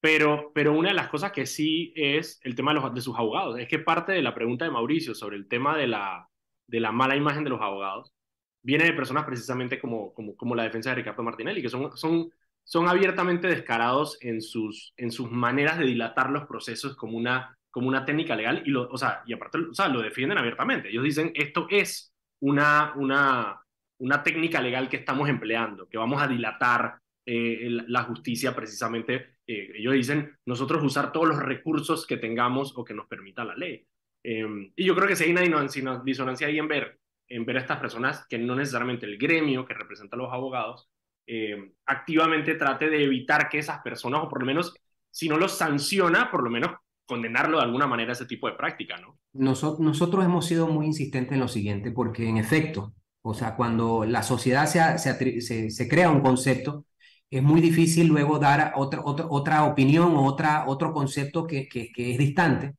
[0.00, 3.18] pero, pero una de las cosas que sí es el tema de, los, de sus
[3.18, 6.28] abogados, es que parte de la pregunta de Mauricio sobre el tema de la,
[6.68, 8.14] de la mala imagen de los abogados,
[8.62, 12.30] viene de personas precisamente como, como, como la defensa de Ricardo Martinelli, que son, son,
[12.62, 17.86] son abiertamente descarados en sus, en sus maneras de dilatar los procesos como una como
[17.86, 20.88] una técnica legal y, lo, o sea, y aparte o sea, lo defienden abiertamente.
[20.88, 23.62] Ellos dicen, esto es una, una,
[23.98, 29.36] una técnica legal que estamos empleando, que vamos a dilatar eh, la justicia precisamente.
[29.46, 33.54] Eh, ellos dicen, nosotros usar todos los recursos que tengamos o que nos permita la
[33.54, 33.86] ley.
[34.24, 35.64] Em, y yo creo que si hay una
[36.02, 36.98] disonancia ahí en ver,
[37.28, 40.88] en ver a estas personas que no necesariamente el gremio que representa a los abogados,
[41.28, 44.74] em, activamente trate de evitar que esas personas, o por lo menos,
[45.12, 46.72] si no los sanciona, por lo menos
[47.08, 49.18] condenarlo de alguna manera ese tipo de práctica, ¿no?
[49.32, 54.22] Nosotros, hemos sido muy insistentes en lo siguiente, porque en efecto, o sea, cuando la
[54.22, 56.84] sociedad se, se, se, crea un concepto,
[57.30, 61.90] es muy difícil luego dar otra, otra, otra opinión o otra, otro concepto que, que,
[61.92, 62.74] que es distante.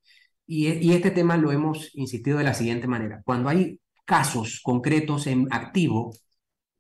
[0.45, 3.21] Y, y, este tema lo hemos insistido de la siguiente manera.
[3.25, 6.13] Cuando hay casos concretos en activo,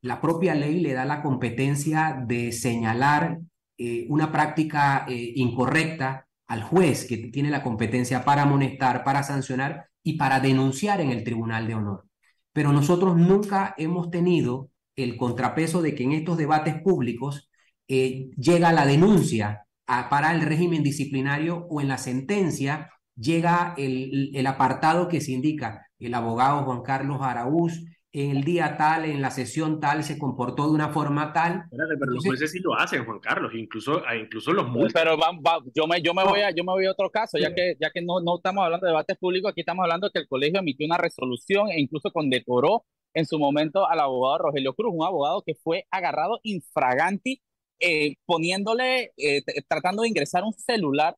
[0.01, 3.39] la propia ley le da la competencia de señalar
[3.77, 9.85] eh, una práctica eh, incorrecta al juez que tiene la competencia para amonestar, para sancionar
[10.03, 12.05] y para denunciar en el Tribunal de Honor.
[12.51, 17.49] Pero nosotros nunca hemos tenido el contrapeso de que en estos debates públicos
[17.87, 24.47] eh, llega la denuncia para el régimen disciplinario o en la sentencia llega el, el
[24.47, 29.29] apartado que se indica el abogado Juan Carlos Araúz en el día tal, en la
[29.29, 31.63] sesión tal, se comportó de una forma tal.
[31.65, 34.93] Espérate, pero los jueces sí lo hacen, Juan Carlos, incluso, ah, incluso los multas.
[34.93, 35.17] Pero
[35.75, 37.91] yo, me, yo, me voy a, yo me voy a otro caso, ya que, ya
[37.91, 40.59] que no, no estamos hablando de debates públicos, aquí estamos hablando de que el colegio
[40.59, 42.83] emitió una resolución e incluso condecoró
[43.13, 47.41] en su momento al abogado Rogelio Cruz, un abogado que fue agarrado infraganti,
[47.79, 51.15] eh, poniéndole, eh, tratando de ingresar un celular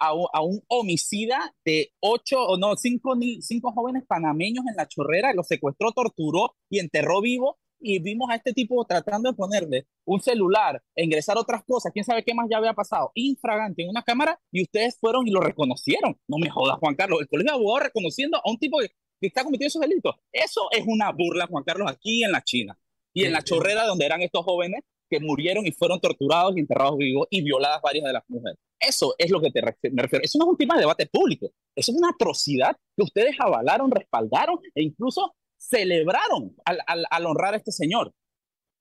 [0.00, 5.46] a, un homicida de ocho o no, cinco, cinco jóvenes panameños en la chorrera, los
[5.46, 7.58] secuestró, torturó y enterró vivo.
[7.82, 12.22] Y vimos a este tipo tratando de ponerle un celular, ingresar otras cosas, quién sabe
[12.22, 16.18] qué más ya había pasado, infragante en una cámara, y ustedes fueron y lo reconocieron.
[16.28, 18.88] No me jodas, Juan Carlos, el colegio de abogados reconociendo a un tipo que,
[19.18, 20.14] que está cometiendo esos delitos.
[20.30, 22.78] Eso es una burla, Juan Carlos, aquí en la China.
[23.14, 26.96] Y en la chorrera donde eran estos jóvenes que murieron y fueron torturados y enterrados
[26.96, 28.58] vivos y violadas varias de las mujeres.
[28.78, 30.24] Eso es lo que te me refiero.
[30.24, 31.50] Eso no es un tema de debate público.
[31.74, 37.58] Eso es una atrocidad que ustedes avalaron, respaldaron e incluso celebraron al, al, honrar a
[37.58, 38.12] este señor.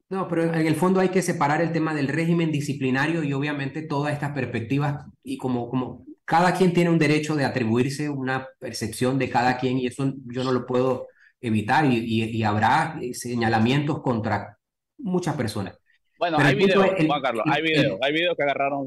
[0.10, 3.82] No, pero en el fondo hay que separar el tema del régimen disciplinario y obviamente
[3.82, 9.20] todas estas perspectivas y como, como cada quien tiene un derecho de atribuirse una percepción
[9.20, 11.08] de cada quien y eso yo no lo puedo
[11.42, 14.58] evitar y, y habrá señalamientos contra
[14.98, 15.79] muchas personas.
[16.20, 18.86] Bueno, hay videos, Juan Carlos, hay videos, hay videos que agarraron.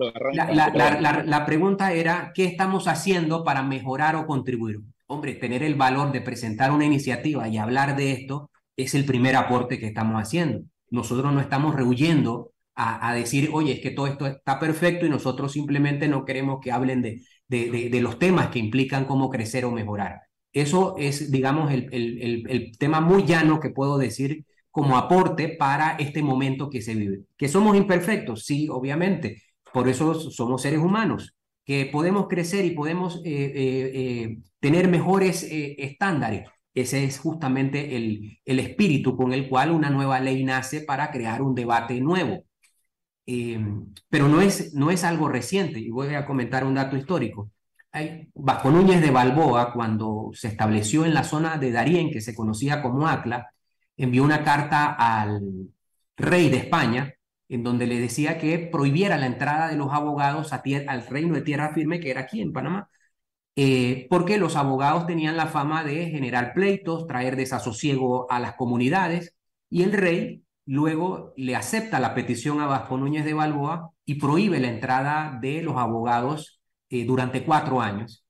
[1.24, 4.80] la, pregunta era, ¿qué estamos haciendo para mejorar o contribuir?
[5.06, 9.34] Hombre, tener el valor de presentar una iniciativa y hablar de esto es el primer
[9.36, 10.60] aporte que estamos haciendo.
[10.90, 15.10] Nosotros no estamos rehuyendo a, a decir, oye, es que todo esto está perfecto y
[15.10, 19.64] nosotros simplemente no queremos que hablen de, de, de, los temas que implican cómo crecer
[19.64, 20.20] o mejorar.
[20.52, 25.96] Eso es, digamos, el, el, el tema muy llano que puedo decir como aporte para
[25.96, 27.20] este momento que se vive.
[27.36, 28.44] ¿Que somos imperfectos?
[28.44, 29.42] Sí, obviamente.
[29.72, 35.46] Por eso somos seres humanos, que podemos crecer y podemos eh, eh, eh, tener mejores
[35.50, 36.48] estándares.
[36.74, 41.42] Ese es justamente el, el espíritu con el cual una nueva ley nace para crear
[41.42, 42.44] un debate nuevo.
[44.08, 47.50] pero no es, no es algo reciente, y voy a comentar un dato histórico.
[48.34, 52.82] Bajo Núñez de Balboa, cuando se estableció en la zona de Darién, que se conocía
[52.82, 53.52] como Acla,
[53.96, 55.72] envió una carta al,
[56.16, 57.14] rey de España,
[57.48, 61.74] en donde le decía que prohibiera la entrada de los abogados al reino de tierra
[61.74, 62.88] firme, que era aquí en Panamá,
[63.56, 69.34] eh, porque los abogados tenían la fama de generar pleitos, traer desasosiego a las comunidades,
[69.68, 74.60] y el rey luego le acepta la petición a Vasco Núñez de Balboa y prohíbe
[74.60, 78.24] la entrada de los abogados eh, durante cuatro años.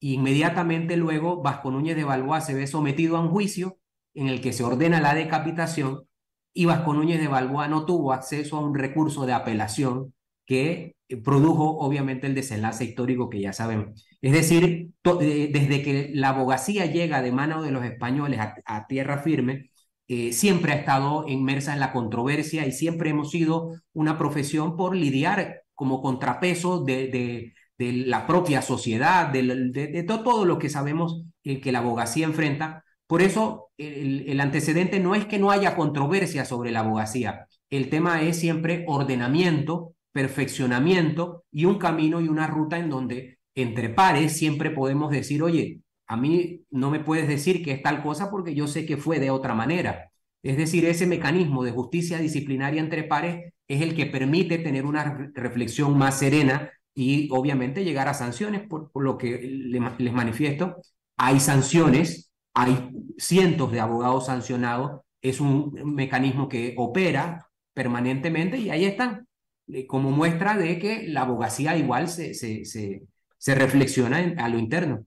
[0.00, 3.78] Inmediatamente luego Vasco Núñez de Balboa se ve sometido a un juicio
[4.16, 6.06] en el que se ordena la decapitación
[6.52, 10.14] y Vasco Núñez de Balboa no tuvo acceso a un recurso de apelación
[10.46, 14.06] que eh, produjo obviamente el desenlace histórico que ya sabemos.
[14.22, 14.90] Es decir,
[15.20, 19.70] eh, desde que la abogacía llega de mano de los españoles a, tierra firme,
[20.08, 24.96] eh, siempre ha estado inmersa en la controversia y siempre hemos sido una profesión por
[24.96, 31.80] lidiar como contrapeso de, de, la propia sociedad, de, todo lo que sabemos que la
[31.80, 37.46] abogacía enfrenta, por eso el, antecedente no es que no haya controversia sobre la abogacía,
[37.70, 43.88] el tema es siempre ordenamiento, perfeccionamiento y un camino y una ruta en donde entre
[43.90, 48.30] pares siempre podemos decir, oye, a mí no me puedes decir que es tal cosa
[48.30, 50.10] porque yo sé que fue de otra manera.
[50.42, 55.30] Es decir, ese mecanismo de justicia disciplinaria entre pares es el que permite tener una
[55.34, 60.76] reflexión más serena y obviamente llegar a sanciones, por, lo que les manifiesto.
[61.16, 62.25] Hay sanciones
[62.56, 62.88] hay
[63.18, 69.28] cientos de abogados sancionados, es un mecanismo que opera permanentemente y ahí están,
[69.68, 75.04] eh, como muestra de que la abogacía igual se, se, se, reflexiona a lo interno.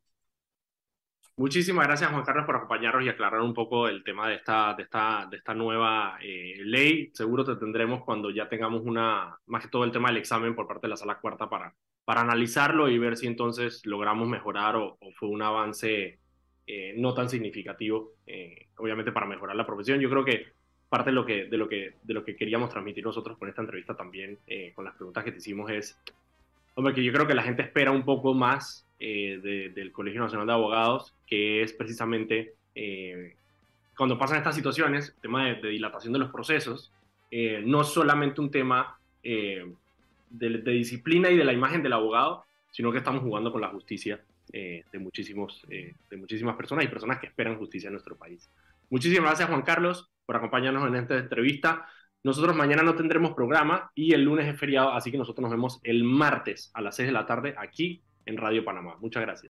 [1.38, 4.84] Muchísimas gracias, Juan Carlos, por acompañarnos y aclarar un poco el tema de esta, de
[4.84, 7.10] esta, de esta nueva eh, ley.
[7.14, 10.68] Seguro te tendremos cuando ya tengamos una, más que todo el tema del examen por
[10.68, 11.74] parte de la sala cuarta para,
[12.06, 16.20] para analizarlo y ver si entonces logramos mejorar o, o fue un avance
[16.72, 20.00] eh, no tan significativo, eh, obviamente para mejorar la profesión.
[20.00, 20.46] Yo creo que
[20.88, 23.64] parte de lo que, de lo que, de lo que queríamos transmitir nosotros con esta
[23.64, 26.00] entrevista también, eh, con las preguntas que te hicimos, es,
[26.76, 30.54] hombre, que yo creo que la gente espera un poco más del Colegio Nacional de
[30.54, 32.54] Abogados, que es precisamente
[33.98, 36.92] cuando pasan estas situaciones, el tema de, dilatación de los procesos,
[37.64, 39.74] no solamente un tema de,
[40.30, 44.22] de disciplina y de la imagen del abogado, sino que estamos jugando con la justicia
[44.52, 48.50] eh, de, muchísimos, eh, de muchísimas personas y personas que esperan justicia en nuestro país.
[48.90, 51.88] Muchísimas gracias Juan Carlos por acompañarnos en esta entrevista.
[52.24, 55.80] Nosotros mañana no tendremos programa y el lunes es feriado, así que nosotros nos vemos
[55.84, 58.98] el martes a las 6 de la tarde aquí en Radio Panamá.
[59.00, 59.48] Muchas gracias.